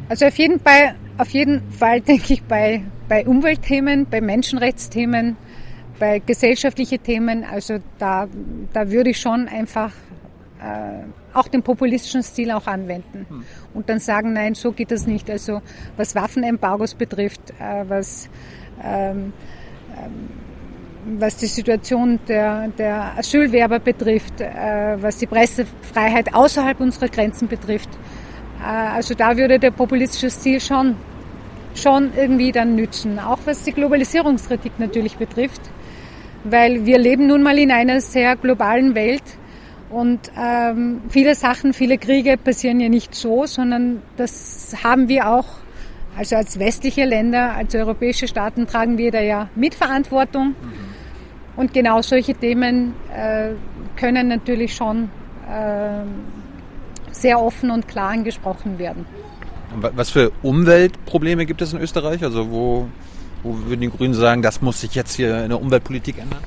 [0.08, 5.38] Also auf jeden Fall, auf jeden Fall denke ich bei, bei Umweltthemen, bei Menschenrechtsthemen,
[6.00, 8.28] bei gesellschaftlichen Themen, also da,
[8.74, 9.92] da würde ich schon einfach
[10.62, 13.44] äh, auch den populistischen Stil auch anwenden hm.
[13.74, 15.30] und dann sagen, nein, so geht das nicht.
[15.30, 15.62] Also
[15.98, 18.30] was Waffenembargos betrifft, äh, was,
[18.84, 19.34] ähm,
[19.96, 27.48] ähm, was die Situation der, der Asylwerber betrifft, äh, was die Pressefreiheit außerhalb unserer Grenzen
[27.48, 27.90] betrifft.
[28.62, 30.96] Äh, also da würde der populistische Stil schon,
[31.76, 33.20] schon irgendwie dann nützen.
[33.20, 35.62] Auch was die Globalisierungskritik natürlich betrifft
[36.44, 39.24] weil wir leben nun mal in einer sehr globalen Welt
[39.90, 45.48] Und ähm, viele Sachen, viele Kriege passieren ja nicht so, sondern das haben wir auch,
[46.16, 50.56] also als westliche Länder, als europäische Staaten tragen wir da ja Mitverantwortung.
[51.56, 53.50] Und genau solche Themen äh,
[54.00, 55.10] können natürlich schon
[55.50, 56.04] äh,
[57.12, 59.06] sehr offen und klar angesprochen werden.
[59.76, 62.24] Was für Umweltprobleme gibt es in Österreich?
[62.24, 62.88] Also wo,
[63.44, 66.44] wo würden die Grünen sagen, das muss sich jetzt hier in der Umweltpolitik ändern?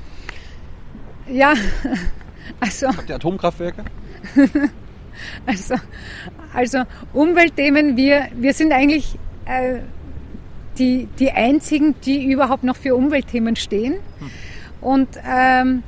[1.27, 1.53] Ja,
[2.59, 2.87] also.
[2.87, 3.83] Habt ihr Atomkraftwerke?
[5.45, 5.75] also,
[6.53, 6.83] also
[7.13, 9.79] Umweltthemen, wir, wir sind eigentlich äh,
[10.77, 13.93] die, die einzigen, die überhaupt noch für Umweltthemen stehen.
[14.19, 14.29] Hm.
[14.81, 15.83] Und ähm,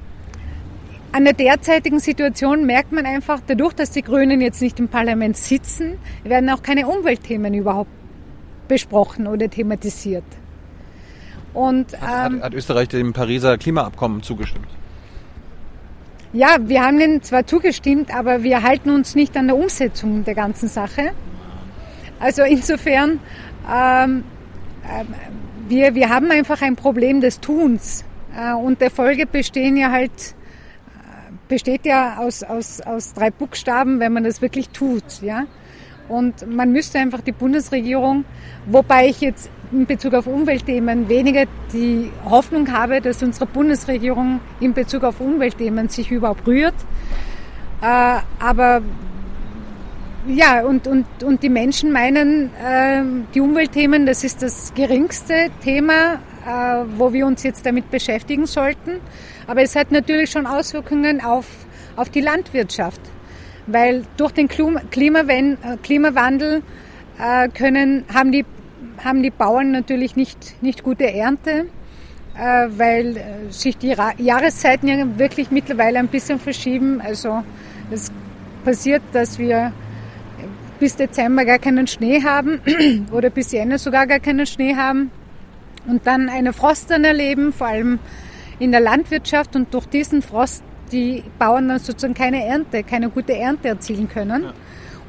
[1.12, 5.38] an der derzeitigen Situation merkt man einfach, dadurch, dass die Grünen jetzt nicht im Parlament
[5.38, 7.90] sitzen, werden auch keine Umweltthemen überhaupt
[8.68, 10.26] besprochen oder thematisiert.
[11.56, 14.68] Und, ähm, hat, hat Österreich dem Pariser Klimaabkommen zugestimmt?
[16.34, 20.36] Ja, wir haben den zwar zugestimmt, aber wir halten uns nicht an der Umsetzung der
[20.36, 21.12] ganzen Sache.
[22.20, 23.20] Also insofern,
[23.74, 24.24] ähm,
[24.84, 25.06] äh,
[25.68, 28.06] wir, wir haben einfach ein Problem des Tuns.
[28.38, 30.36] Äh, und der Folge bestehen ja halt
[31.48, 35.22] besteht ja aus, aus, aus drei Buchstaben, wenn man das wirklich tut.
[35.22, 35.46] Ja?
[36.08, 38.26] Und man müsste einfach die Bundesregierung,
[38.66, 44.74] wobei ich jetzt in Bezug auf Umweltthemen weniger die Hoffnung habe, dass unsere Bundesregierung in
[44.74, 46.76] Bezug auf Umweltthemen sich überhaupt rührt.
[47.82, 48.82] Äh, aber
[50.28, 53.04] ja, und, und, und die Menschen meinen, äh,
[53.34, 56.14] die Umweltthemen, das ist das geringste Thema,
[56.46, 59.02] äh, wo wir uns jetzt damit beschäftigen sollten.
[59.46, 61.46] Aber es hat natürlich schon Auswirkungen auf,
[61.96, 63.02] auf die Landwirtschaft,
[63.68, 66.64] weil durch den äh, Klimawandel
[67.54, 68.44] können, haben, die,
[69.06, 71.68] haben die Bauern natürlich nicht, nicht gute Ernte,
[72.38, 77.00] äh, weil sich die Jahreszeiten ja wirklich mittlerweile ein bisschen verschieben.
[77.00, 77.44] Also
[77.92, 78.12] es
[78.66, 79.72] passiert, dass wir
[80.80, 82.60] bis Dezember gar keinen Schnee haben
[83.12, 85.12] oder bis Jänner sogar gar keinen Schnee haben
[85.88, 88.00] und dann eine Frost dann erleben, vor allem
[88.60, 93.36] in der Landwirtschaft und durch diesen Frost die Bauern dann sozusagen keine Ernte, keine gute
[93.36, 94.44] Ernte erzielen können.
[94.44, 94.54] Ja.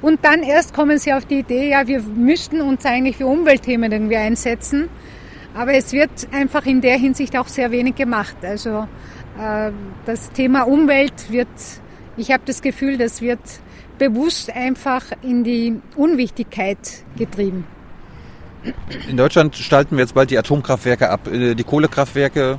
[0.03, 3.90] Und dann erst kommen sie auf die Idee, ja, wir müssten uns eigentlich für Umweltthemen
[3.90, 4.88] irgendwie einsetzen.
[5.55, 8.36] Aber es wird einfach in der Hinsicht auch sehr wenig gemacht.
[8.42, 8.86] Also
[9.40, 9.70] äh,
[10.05, 11.49] das Thema Umwelt wird,
[12.16, 13.40] ich habe das Gefühl, das wird
[13.99, 16.78] bewusst einfach in die Unwichtigkeit
[17.16, 17.66] getrieben.
[19.09, 21.26] In Deutschland stalten wir jetzt bald die Atomkraftwerke ab.
[21.28, 22.59] Äh, die Kohlekraftwerke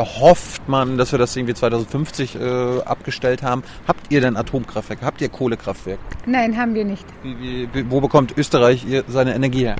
[0.00, 3.62] da hofft man, dass wir das irgendwie 2050 äh, abgestellt haben.
[3.86, 5.04] Habt ihr denn Atomkraftwerke?
[5.04, 6.00] Habt ihr Kohlekraftwerke?
[6.24, 7.04] Nein, haben wir nicht.
[7.22, 9.76] Wie, wie, wo bekommt Österreich seine Energie her?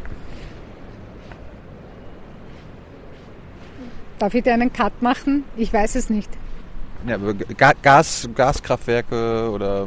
[4.18, 5.44] Darf ich dir einen Cut machen?
[5.56, 6.28] Ich weiß es nicht.
[7.06, 7.16] Ja,
[7.80, 9.86] Gas, Gaskraftwerke oder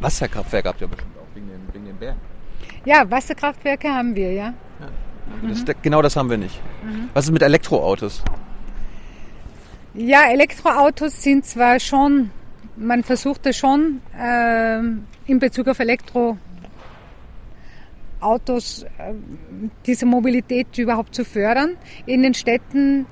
[0.00, 2.18] Wasserkraftwerke habt ihr bestimmt auch wegen den, wegen den Bergen.
[2.84, 4.54] Ja, Wasserkraftwerke haben wir, ja.
[4.80, 4.88] ja.
[5.48, 5.74] Das, mhm.
[5.82, 6.60] Genau das haben wir nicht.
[6.82, 7.10] Mhm.
[7.14, 8.24] Was ist mit Elektroautos?
[9.94, 12.30] Ja, Elektroautos sind zwar schon,
[12.76, 14.78] man versucht es schon äh,
[15.26, 16.38] in Bezug auf Elektroautos
[18.84, 19.12] äh,
[19.84, 21.76] diese Mobilität überhaupt zu fördern.
[22.06, 23.04] In den Städten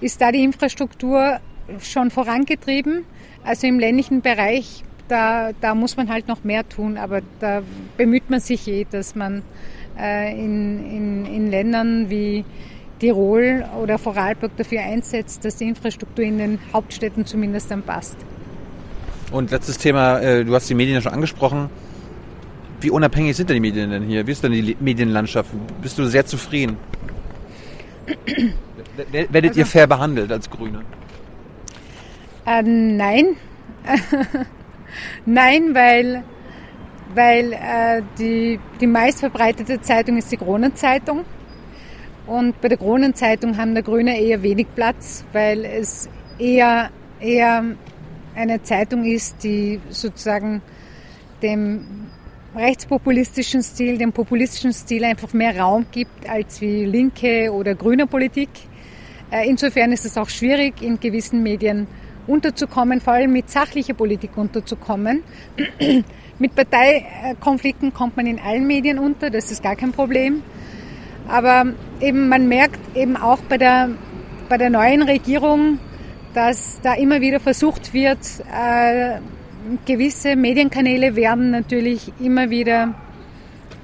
[0.00, 1.40] ist da die Infrastruktur
[1.80, 3.04] schon vorangetrieben.
[3.44, 7.62] Also im ländlichen Bereich, da, da muss man halt noch mehr tun, aber da
[7.98, 9.42] bemüht man sich eh, dass man
[10.00, 12.46] äh, in, in, in Ländern wie
[13.04, 18.16] Tirol oder Vorarlberg dafür einsetzt, dass die Infrastruktur in den Hauptstädten zumindest dann passt.
[19.30, 21.68] Und letztes Thema, äh, du hast die Medien ja schon angesprochen.
[22.80, 24.26] Wie unabhängig sind denn die Medien denn hier?
[24.26, 25.50] Wie ist denn die Medienlandschaft?
[25.82, 26.78] Bist du sehr zufrieden?
[29.12, 30.82] Werdet also, ihr fair behandelt als Grüne?
[32.46, 33.36] Äh, nein.
[35.26, 36.22] nein, weil,
[37.14, 41.26] weil äh, die, die meistverbreitete Zeitung ist die Kronenzeitung.
[42.26, 46.08] Und bei der Kronenzeitung haben der Grüne eher wenig Platz, weil es
[46.38, 47.64] eher, eher
[48.34, 50.62] eine Zeitung ist, die sozusagen
[51.42, 52.08] dem
[52.56, 58.48] rechtspopulistischen Stil, dem populistischen Stil einfach mehr Raum gibt als wie linke oder grüne Politik.
[59.30, 61.86] Äh, insofern ist es auch schwierig, in gewissen Medien
[62.26, 65.22] unterzukommen, vor allem mit sachlicher Politik unterzukommen.
[66.38, 70.42] mit Parteikonflikten kommt man in allen Medien unter, das ist gar kein Problem.
[71.28, 71.66] Aber
[72.00, 73.90] eben man merkt eben auch bei der,
[74.48, 75.78] bei der neuen Regierung,
[76.34, 78.18] dass da immer wieder versucht wird,
[78.52, 79.18] äh,
[79.86, 82.94] gewisse Medienkanäle werden natürlich immer wieder,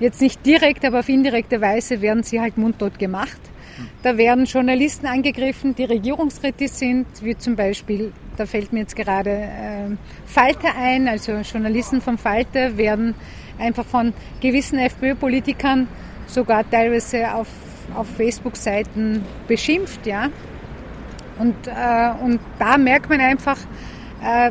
[0.00, 3.40] jetzt nicht direkt, aber auf indirekte Weise werden sie halt mundtot gemacht.
[4.02, 9.30] Da werden Journalisten angegriffen, die regierungskritisch sind, wie zum Beispiel, da fällt mir jetzt gerade
[9.30, 13.14] äh, Falter ein, also Journalisten vom Falter werden
[13.58, 15.86] einfach von gewissen FPÖ-Politikern
[16.30, 17.48] sogar teilweise auf,
[17.94, 20.28] auf Facebook-Seiten beschimpft, ja.
[21.38, 23.58] Und, äh, und da merkt man einfach,
[24.22, 24.50] äh,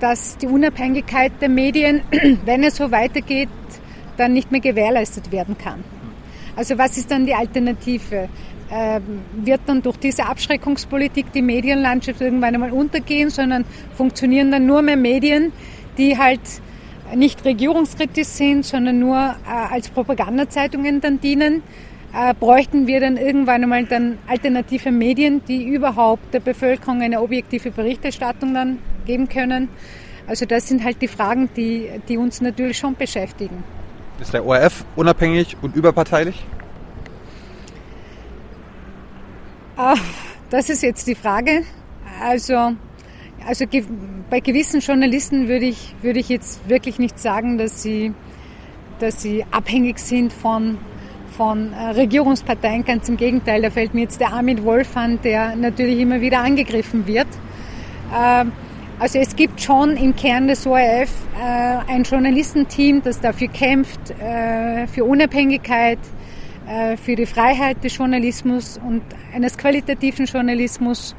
[0.00, 2.02] dass die Unabhängigkeit der Medien,
[2.44, 3.48] wenn es so weitergeht,
[4.16, 5.84] dann nicht mehr gewährleistet werden kann.
[6.56, 8.28] Also was ist dann die Alternative?
[8.70, 9.00] Äh,
[9.32, 13.64] wird dann durch diese Abschreckungspolitik die Medienlandschaft irgendwann einmal untergehen, sondern
[13.96, 15.52] funktionieren dann nur mehr Medien,
[15.96, 16.40] die halt
[17.14, 21.62] nicht regierungskritisch sind, sondern nur äh, als Propagandazeitungen dann dienen,
[22.14, 27.70] äh, bräuchten wir dann irgendwann einmal dann alternative Medien, die überhaupt der Bevölkerung eine objektive
[27.70, 29.68] Berichterstattung dann geben können.
[30.26, 33.64] Also das sind halt die Fragen, die, die uns natürlich schon beschäftigen.
[34.20, 36.44] Ist der ORF unabhängig und überparteilich?
[39.76, 39.96] Ah,
[40.50, 41.62] das ist jetzt die Frage.
[42.20, 42.72] Also,
[43.48, 43.64] also
[44.28, 48.12] bei gewissen Journalisten würde ich, würde ich jetzt wirklich nicht sagen, dass sie,
[48.98, 50.76] dass sie abhängig sind von
[51.30, 52.84] von äh, Regierungsparteien.
[52.84, 56.40] Ganz im Gegenteil, da fällt mir jetzt der Armin Wolf an, der natürlich immer wieder
[56.40, 57.28] angegriffen wird.
[58.12, 58.50] Ähm,
[58.98, 64.88] also es gibt schon im Kern des ORF äh, ein Journalistenteam, das dafür kämpft, äh,
[64.88, 66.00] für Unabhängigkeit,
[67.02, 69.00] für die Freiheit des Journalismus und
[69.34, 71.16] eines qualitativen Journalismus.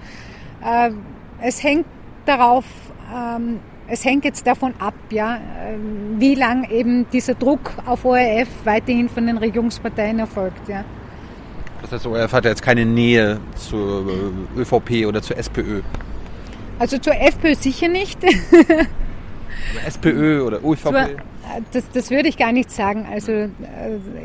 [1.41, 1.87] Es hängt
[2.29, 2.65] darauf
[3.13, 8.47] ähm, es hängt jetzt davon ab, ja, ähm, wie lang eben dieser Druck auf ORF
[8.63, 10.69] weiterhin von den Regierungsparteien erfolgt.
[10.69, 10.85] Ja.
[11.81, 14.05] Das heißt, ORF hat jetzt keine Nähe zur
[14.55, 15.81] äh, ÖVP oder zur SPÖ?
[16.77, 18.19] Also zur FPÖ sicher nicht.
[18.23, 20.93] Oder SPÖ oder ÖVP?
[20.93, 21.07] Äh,
[21.71, 23.07] das, das würde ich gar nicht sagen.
[23.11, 23.49] Also äh,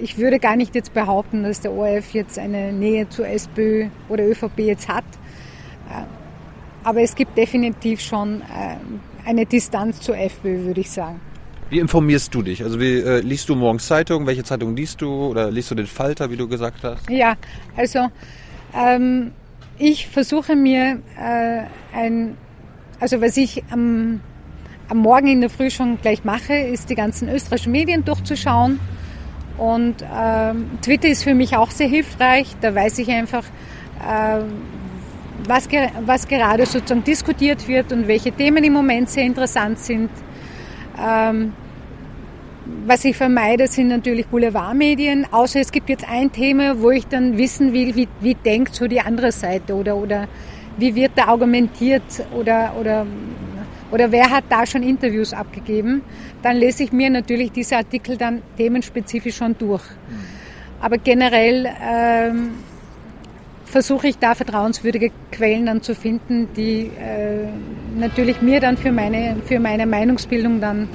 [0.03, 4.25] ich würde gar nicht jetzt behaupten, dass der ORF jetzt eine Nähe zur SPÖ oder
[4.25, 5.05] ÖVP jetzt hat.
[6.85, 8.43] Aber es gibt definitiv schon
[9.25, 11.21] eine Distanz zur FPÖ, würde ich sagen.
[11.71, 12.63] Wie informierst du dich?
[12.63, 14.27] Also wie äh, liest du morgens Zeitung?
[14.27, 15.11] Welche Zeitung liest du?
[15.11, 17.09] Oder liest du den Falter, wie du gesagt hast?
[17.09, 17.35] Ja,
[17.75, 18.11] also
[18.77, 19.33] ähm,
[19.79, 21.63] ich versuche mir äh,
[21.97, 22.37] ein,
[23.01, 24.21] also was ich am,
[24.89, 28.79] am Morgen in der Früh schon gleich mache, ist die ganzen österreichischen Medien durchzuschauen.
[29.57, 32.55] Und ähm, Twitter ist für mich auch sehr hilfreich.
[32.61, 33.45] Da weiß ich einfach,
[34.07, 34.41] äh,
[35.47, 35.69] was,
[36.05, 40.11] was gerade sozusagen diskutiert wird und welche Themen im Moment sehr interessant sind.
[40.99, 41.53] Ähm,
[42.87, 47.37] was ich vermeide, sind natürlich Boulevardmedien, außer es gibt jetzt ein Thema, wo ich dann
[47.37, 50.29] wissen will, wie, wie denkt so die andere Seite oder, oder
[50.79, 52.03] wie wird da argumentiert
[52.35, 53.07] oder, oder,
[53.91, 56.03] oder wer hat da schon Interviews abgegeben.
[56.43, 59.85] Dann lese ich mir natürlich diese Artikel dann themenspezifisch schon durch.
[60.81, 62.51] Aber generell ähm,
[63.75, 67.49] versuche ich da vertrauenswürdige Quellen dann zu finden, die äh,
[67.97, 70.89] natürlich mir dann für meine, für meine Meinungsbildung dann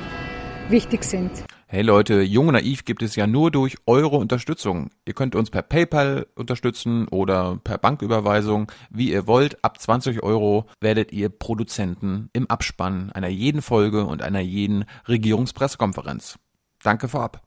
[0.69, 1.29] wichtig sind.
[1.67, 4.91] Hey Leute, Jung und Naiv gibt es ja nur durch eure Unterstützung.
[5.03, 9.61] Ihr könnt uns per PayPal unterstützen oder per Banküberweisung, wie ihr wollt.
[9.61, 16.39] Ab 20 Euro werdet ihr Produzenten im Abspann einer jeden Folge und einer jeden Regierungspressekonferenz.
[16.81, 17.41] Danke vorab.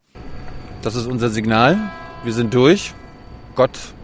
[0.82, 1.78] Das ist unser Signal.
[2.22, 2.92] Wir sind durch.
[3.54, 3.94] Gott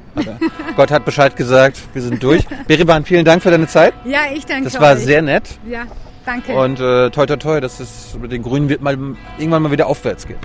[0.76, 2.46] Gott hat Bescheid gesagt, wir sind durch.
[2.66, 3.94] Berivan, vielen Dank für deine Zeit.
[4.04, 5.00] Ja, ich danke Das war euch.
[5.00, 5.58] sehr nett.
[5.68, 5.82] Ja,
[6.26, 6.52] danke.
[6.54, 8.96] Und äh, toi toi toi, dass es mit den Grünen wird mal
[9.38, 10.38] irgendwann mal wieder aufwärts geht.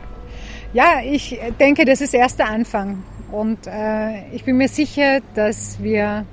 [0.73, 3.03] Ja, ich denke, das ist erst der Anfang.
[3.31, 6.25] Und äh, ich bin mir sicher, dass wir,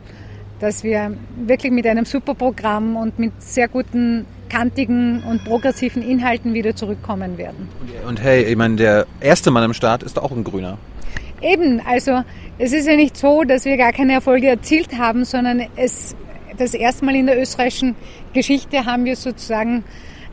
[0.60, 1.14] dass wir
[1.46, 7.38] wirklich mit einem super Programm und mit sehr guten kantigen und progressiven Inhalten wieder zurückkommen
[7.38, 7.68] werden.
[8.06, 10.76] Und hey, ich meine, der erste Mann im Staat ist auch ein Grüner.
[11.42, 12.22] Eben, also
[12.58, 16.14] es ist ja nicht so, dass wir gar keine Erfolge erzielt haben, sondern es,
[16.58, 17.96] das erste Mal in der österreichischen
[18.34, 19.82] Geschichte haben wir sozusagen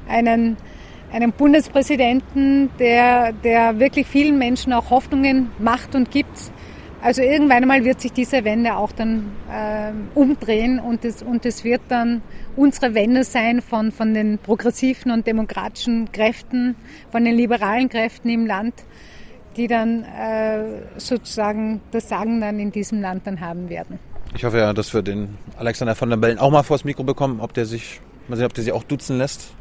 [0.09, 0.57] einen,
[1.13, 6.51] einen Bundespräsidenten, der, der wirklich vielen Menschen auch Hoffnungen macht und gibt.
[7.01, 11.63] Also irgendwann einmal wird sich diese Wende auch dann äh, umdrehen und es, und es
[11.63, 12.21] wird dann
[12.57, 16.75] unsere Wende sein von, von den progressiven und demokratischen Kräften,
[17.11, 18.73] von den liberalen Kräften im Land
[19.57, 23.99] die dann äh, sozusagen das Sagen dann in diesem Land dann haben werden.
[24.35, 27.39] Ich hoffe ja, dass wir den Alexander von der Bellen auch mal vors Mikro bekommen,
[27.39, 29.53] ob der sich, mal sehen, ob der sich auch duzen lässt,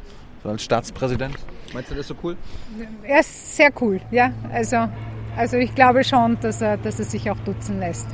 [0.43, 1.35] so als Staatspräsident.
[1.73, 2.37] Meinst du das so cool?
[3.03, 4.31] Er ist sehr cool, ja.
[4.51, 4.87] Also,
[5.35, 8.07] also ich glaube schon, dass er, dass er sich auch duzen lässt.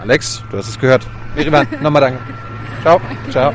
[0.00, 1.06] Alex, du hast es gehört.
[1.36, 2.20] Mirivan, nochmal danke.
[2.82, 3.00] Ciao.
[3.30, 3.52] Ciao.